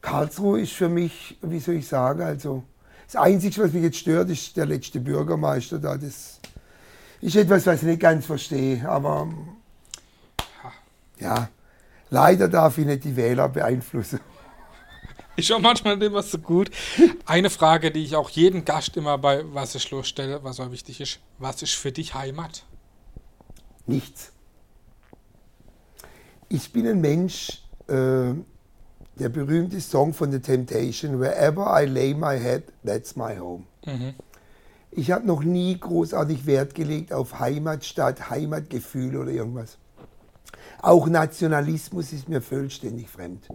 Karlsruhe 0.02 0.60
ist 0.60 0.72
für 0.72 0.88
mich, 0.88 1.38
wie 1.40 1.58
soll 1.58 1.76
ich 1.76 1.88
sagen, 1.88 2.20
also 2.20 2.64
das 3.06 3.16
Einzige, 3.16 3.62
was 3.62 3.72
mich 3.72 3.82
jetzt 3.82 3.98
stört, 3.98 4.30
ist 4.30 4.56
der 4.56 4.66
letzte 4.66 5.00
Bürgermeister 5.00 5.78
da. 5.78 5.96
Das 5.96 6.40
ist 7.20 7.36
etwas, 7.36 7.66
was 7.66 7.82
ich 7.82 7.88
nicht 7.88 8.00
ganz 8.00 8.26
verstehe. 8.26 8.88
Aber 8.88 9.28
ja, 11.18 11.48
leider 12.10 12.48
darf 12.48 12.78
ich 12.78 12.86
nicht 12.86 13.04
die 13.04 13.16
Wähler 13.16 13.48
beeinflussen. 13.48 14.20
Ist 15.36 15.50
auch 15.50 15.60
manchmal 15.60 15.96
nicht 15.96 16.06
immer 16.06 16.22
so 16.22 16.38
gut. 16.38 16.70
Eine 17.26 17.50
Frage, 17.50 17.90
die 17.90 18.04
ich 18.04 18.14
auch 18.14 18.30
jeden 18.30 18.64
Gast 18.64 18.96
immer 18.96 19.18
bei 19.18 19.42
Was 19.52 19.74
ich 19.74 19.90
losstelle, 19.90 20.44
was 20.44 20.60
auch 20.60 20.70
wichtig 20.70 21.00
ist. 21.00 21.18
Was 21.38 21.62
ist 21.62 21.74
für 21.74 21.90
dich 21.90 22.14
Heimat? 22.14 22.64
Nichts. 23.86 24.32
Ich 26.48 26.72
bin 26.72 26.86
ein 26.86 27.00
Mensch, 27.00 27.62
äh, 27.88 28.34
der 29.18 29.28
berühmte 29.28 29.80
Song 29.80 30.12
von 30.12 30.32
The 30.32 30.40
Temptation, 30.40 31.20
Wherever 31.20 31.66
I 31.66 31.86
lay 31.86 32.14
my 32.14 32.38
head, 32.38 32.64
that's 32.84 33.16
my 33.16 33.38
home. 33.38 33.64
Mhm. 33.86 34.14
Ich 34.90 35.10
habe 35.10 35.26
noch 35.26 35.42
nie 35.42 35.78
großartig 35.78 36.46
Wert 36.46 36.74
gelegt 36.74 37.12
auf 37.12 37.38
Heimatstadt, 37.40 38.30
Heimatgefühl 38.30 39.16
oder 39.16 39.30
irgendwas. 39.30 39.78
Auch 40.80 41.08
Nationalismus 41.08 42.12
ist 42.12 42.28
mir 42.28 42.40
vollständig 42.40 43.08
fremd. 43.08 43.48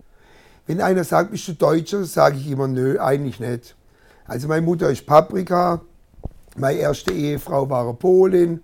Wenn 0.66 0.82
einer 0.82 1.04
sagt, 1.04 1.32
bist 1.32 1.48
du 1.48 1.54
Deutscher, 1.54 2.04
sage 2.04 2.38
ich 2.38 2.50
immer, 2.50 2.68
nö, 2.68 3.00
eigentlich 3.00 3.40
nicht. 3.40 3.76
Also 4.26 4.48
meine 4.48 4.66
Mutter 4.66 4.90
ist 4.90 5.06
Paprika, 5.06 5.82
meine 6.58 6.80
erste 6.80 7.14
Ehefrau 7.14 7.70
war 7.70 7.92
Polin, 7.94 8.62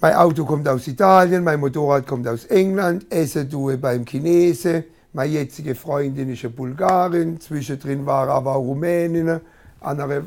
mein 0.00 0.14
Auto 0.14 0.44
kommt 0.44 0.68
aus 0.68 0.86
Italien, 0.86 1.42
mein 1.42 1.58
Motorrad 1.58 2.06
kommt 2.06 2.28
aus 2.28 2.44
England, 2.44 3.12
Essen 3.12 3.50
tue 3.50 3.78
beim 3.78 4.04
Chinese, 4.04 4.84
meine 5.12 5.32
jetzige 5.32 5.74
Freundin 5.74 6.30
ist 6.32 6.44
eine 6.44 6.52
Bulgarin, 6.52 7.40
zwischendrin 7.40 8.06
war 8.06 8.28
aber 8.28 8.56
auch 8.56 8.62
Rumänin, 8.62 9.40
andere 9.80 10.24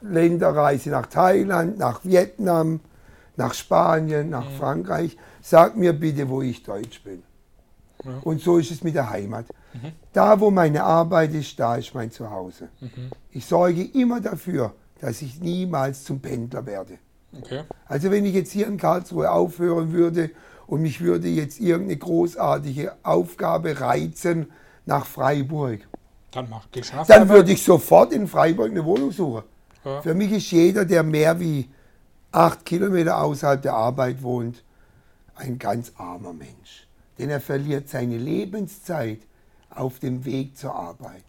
Länderreise 0.00 0.90
nach 0.90 1.06
Thailand, 1.06 1.78
nach 1.78 2.04
Vietnam, 2.04 2.80
nach 3.36 3.54
Spanien, 3.54 4.30
nach 4.30 4.50
Frankreich. 4.52 5.16
Sag 5.40 5.76
mir 5.76 5.92
bitte, 5.92 6.28
wo 6.28 6.42
ich 6.42 6.62
Deutsch 6.62 7.02
bin. 7.02 7.22
Ja. 8.04 8.18
Und 8.22 8.40
so 8.40 8.58
ist 8.58 8.70
es 8.70 8.82
mit 8.82 8.94
der 8.94 9.10
Heimat. 9.10 9.46
Da, 10.12 10.38
wo 10.38 10.50
meine 10.50 10.84
Arbeit 10.84 11.32
ist, 11.34 11.58
da 11.58 11.76
ist 11.76 11.94
mein 11.94 12.10
Zuhause. 12.10 12.68
Ich 13.30 13.46
sorge 13.46 13.82
immer 13.94 14.20
dafür, 14.20 14.74
dass 15.00 15.22
ich 15.22 15.40
niemals 15.40 16.04
zum 16.04 16.20
Pendler 16.20 16.66
werde. 16.66 16.98
Okay. 17.36 17.62
Also 17.86 18.10
wenn 18.10 18.26
ich 18.26 18.34
jetzt 18.34 18.52
hier 18.52 18.66
in 18.66 18.76
Karlsruhe 18.76 19.30
aufhören 19.30 19.92
würde 19.92 20.30
und 20.72 20.80
mich 20.80 21.02
würde 21.02 21.28
jetzt 21.28 21.60
irgendeine 21.60 21.98
großartige 21.98 22.94
Aufgabe 23.02 23.78
reizen 23.78 24.50
nach 24.86 25.04
Freiburg, 25.04 25.80
Dann 26.30 26.48
mach, 26.48 26.66
geh 26.72 26.82
schon 26.82 27.00
auf 27.00 27.06
dann 27.08 27.28
würde 27.28 27.52
ich 27.52 27.62
sofort 27.62 28.10
in 28.10 28.26
Freiburg 28.26 28.70
eine 28.70 28.82
Wohnung 28.82 29.10
suchen. 29.10 29.42
Ja. 29.84 30.00
Für 30.00 30.14
mich 30.14 30.32
ist 30.32 30.50
jeder, 30.50 30.86
der 30.86 31.02
mehr 31.02 31.38
wie 31.38 31.68
acht 32.30 32.64
Kilometer 32.64 33.22
außerhalb 33.22 33.60
der 33.60 33.74
Arbeit 33.74 34.22
wohnt, 34.22 34.64
ein 35.34 35.58
ganz 35.58 35.92
armer 35.98 36.32
Mensch. 36.32 36.88
Denn 37.18 37.28
er 37.28 37.42
verliert 37.42 37.90
seine 37.90 38.16
Lebenszeit 38.16 39.20
auf 39.68 39.98
dem 39.98 40.24
Weg 40.24 40.56
zur 40.56 40.74
Arbeit. 40.74 41.24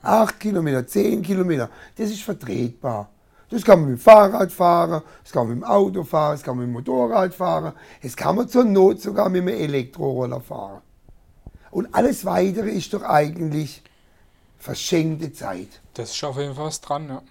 Acht 0.00 0.40
Kilometer, 0.40 0.86
zehn 0.86 1.20
Kilometer, 1.20 1.68
das 1.96 2.08
ist 2.08 2.22
vertretbar. 2.22 3.10
Das 3.52 3.64
kann 3.64 3.80
man 3.80 3.90
mit 3.90 3.98
dem 3.98 4.02
Fahrrad 4.02 4.50
fahren, 4.50 5.02
das 5.22 5.30
kann 5.30 5.46
man 5.46 5.58
mit 5.58 5.62
dem 5.62 5.70
Auto 5.70 6.04
fahren, 6.04 6.32
das 6.32 6.42
kann 6.42 6.56
man 6.56 6.64
mit 6.64 6.86
dem 6.86 6.94
Motorrad 6.94 7.34
fahren, 7.34 7.74
das 8.02 8.16
kann 8.16 8.34
man 8.34 8.48
zur 8.48 8.64
Not 8.64 9.02
sogar 9.02 9.28
mit 9.28 9.42
dem 9.42 9.48
Elektroroller 9.48 10.40
fahren. 10.40 10.80
Und 11.70 11.94
alles 11.94 12.24
Weitere 12.24 12.70
ist 12.70 12.94
doch 12.94 13.02
eigentlich 13.02 13.82
verschenkte 14.58 15.34
Zeit. 15.34 15.82
Das 15.92 16.14
ist 16.14 16.24
auf 16.24 16.38
jeden 16.38 16.54
Fall 16.54 16.64
was 16.64 16.80
dran, 16.80 17.08
ja. 17.10 17.22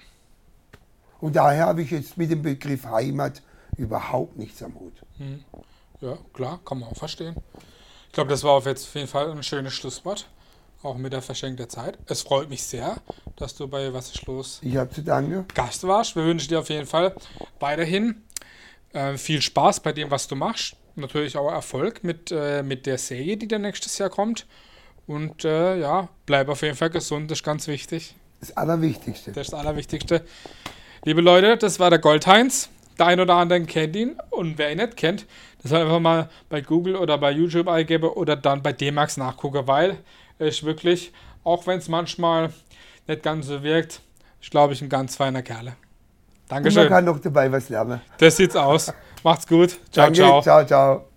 Und 1.22 1.36
daher 1.36 1.66
habe 1.66 1.82
ich 1.82 1.90
jetzt 1.90 2.18
mit 2.18 2.30
dem 2.30 2.44
Begriff 2.44 2.86
Heimat 2.86 3.42
überhaupt 3.76 4.38
nichts 4.38 4.62
am 4.62 4.76
Hut. 4.76 4.94
Mhm. 5.18 5.44
Ja, 6.02 6.20
klar, 6.34 6.60
kann 6.64 6.82
man 6.82 6.90
auch 6.90 6.98
verstehen. 6.98 7.36
Ich 8.08 8.14
glaube, 8.14 8.30
das 8.30 8.44
war 8.44 8.52
auf 8.52 8.68
jeden 8.68 9.08
Fall 9.08 9.32
ein 9.32 9.42
schönes 9.42 9.74
Schlusswort. 9.74 10.28
Auch 10.84 10.98
mit 10.98 11.14
der 11.14 11.22
verschenkten 11.22 11.70
Zeit. 11.70 11.98
Es 12.08 12.24
freut 12.24 12.50
mich 12.50 12.64
sehr, 12.64 12.98
dass 13.36 13.56
du 13.56 13.68
bei 13.68 13.94
Was 13.94 14.16
ist 14.16 14.26
los 14.26 14.60
Ich 14.64 14.76
habe 14.78 14.90
zu 14.90 15.04
danken. 15.04 15.46
Gast 15.54 15.84
warst. 15.84 16.16
Wir 16.16 16.26
wünschen 16.26 16.50
dir 16.50 16.60
auf 16.60 16.70
jeden 16.70 16.88
Fall 16.88 17.14
weiterhin 17.60 18.24
äh, 18.94 19.16
viel 19.18 19.42
Spaß 19.42 19.82
bei 19.82 19.94
dem, 19.94 20.10
was 20.10 20.28
du 20.28 20.36
machst. 20.36 20.76
Natürlich 20.96 21.38
auch 21.38 21.52
Erfolg 21.52 22.04
mit, 22.04 22.32
äh, 22.32 22.64
mit 22.64 22.86
der 22.88 22.98
Serie, 22.98 23.38
die 23.38 23.48
dann 23.48 23.62
nächstes 23.62 23.98
Jahr 24.00 24.10
kommt. 24.10 24.48
Und 25.06 25.46
äh, 25.46 25.80
ja, 25.80 26.10
bleib 26.26 26.50
auf 26.50 26.62
jeden 26.64 26.76
Fall 26.76 26.90
gesund, 26.90 27.30
das 27.30 27.40
ist 27.40 27.44
ganz 27.44 27.68
wichtig. 27.68 28.16
Das 28.40 28.58
Allerwichtigste. 28.58 29.32
Das 29.32 29.48
ist 29.48 29.54
das 29.54 29.60
Allerwichtigste. 29.60 30.26
Liebe 31.06 31.22
Leute, 31.22 31.58
das 31.58 31.80
war 31.80 31.90
der 31.90 32.00
Goldheinz. 32.00 32.70
Der 32.98 33.06
ein 33.08 33.20
oder 33.20 33.36
andere 33.36 33.62
kennt 33.64 33.96
ihn 33.96 34.18
und 34.30 34.58
wer 34.58 34.72
ihn 34.72 34.78
nicht 34.78 34.98
kennt, 34.98 35.26
das 35.62 35.72
soll 35.72 35.82
einfach 35.82 36.00
mal 36.00 36.30
bei 36.50 36.62
Google 36.62 36.96
oder 36.96 37.18
bei 37.18 37.32
YouTube 37.32 37.68
eingeben 37.68 38.10
oder 38.10 38.36
dann 38.36 38.62
bei 38.62 38.74
D-Max 38.74 39.18
nachgucken, 39.18 39.66
weil 39.66 39.98
ist 40.46 40.64
wirklich, 40.64 41.12
auch 41.44 41.68
wenn 41.68 41.80
es 41.80 41.88
manchmal 41.88 42.52
nicht 43.08 43.24
ganz 43.24 43.48
so 43.48 43.64
wirkt, 43.64 44.02
ist 44.42 44.52
glaube 44.52 44.74
ich 44.74 44.82
ein 44.82 44.90
ganz 44.90 45.16
feiner 45.16 45.42
Kerl. 45.42 45.68
Und 45.68 45.76
man 46.50 46.64
Dankeschön. 46.64 46.90
kann 46.90 47.06
noch 47.06 47.20
dabei 47.20 47.52
was 47.52 47.70
lernen. 47.70 48.02
Das 48.18 48.38
sieht's 48.38 48.56
aus. 48.56 48.94
Macht's 49.24 49.48
gut. 49.48 49.70
Ciao, 49.92 50.08
Danke, 50.08 50.16
ciao. 50.16 50.42
ciao, 50.42 50.66
ciao. 50.66 51.11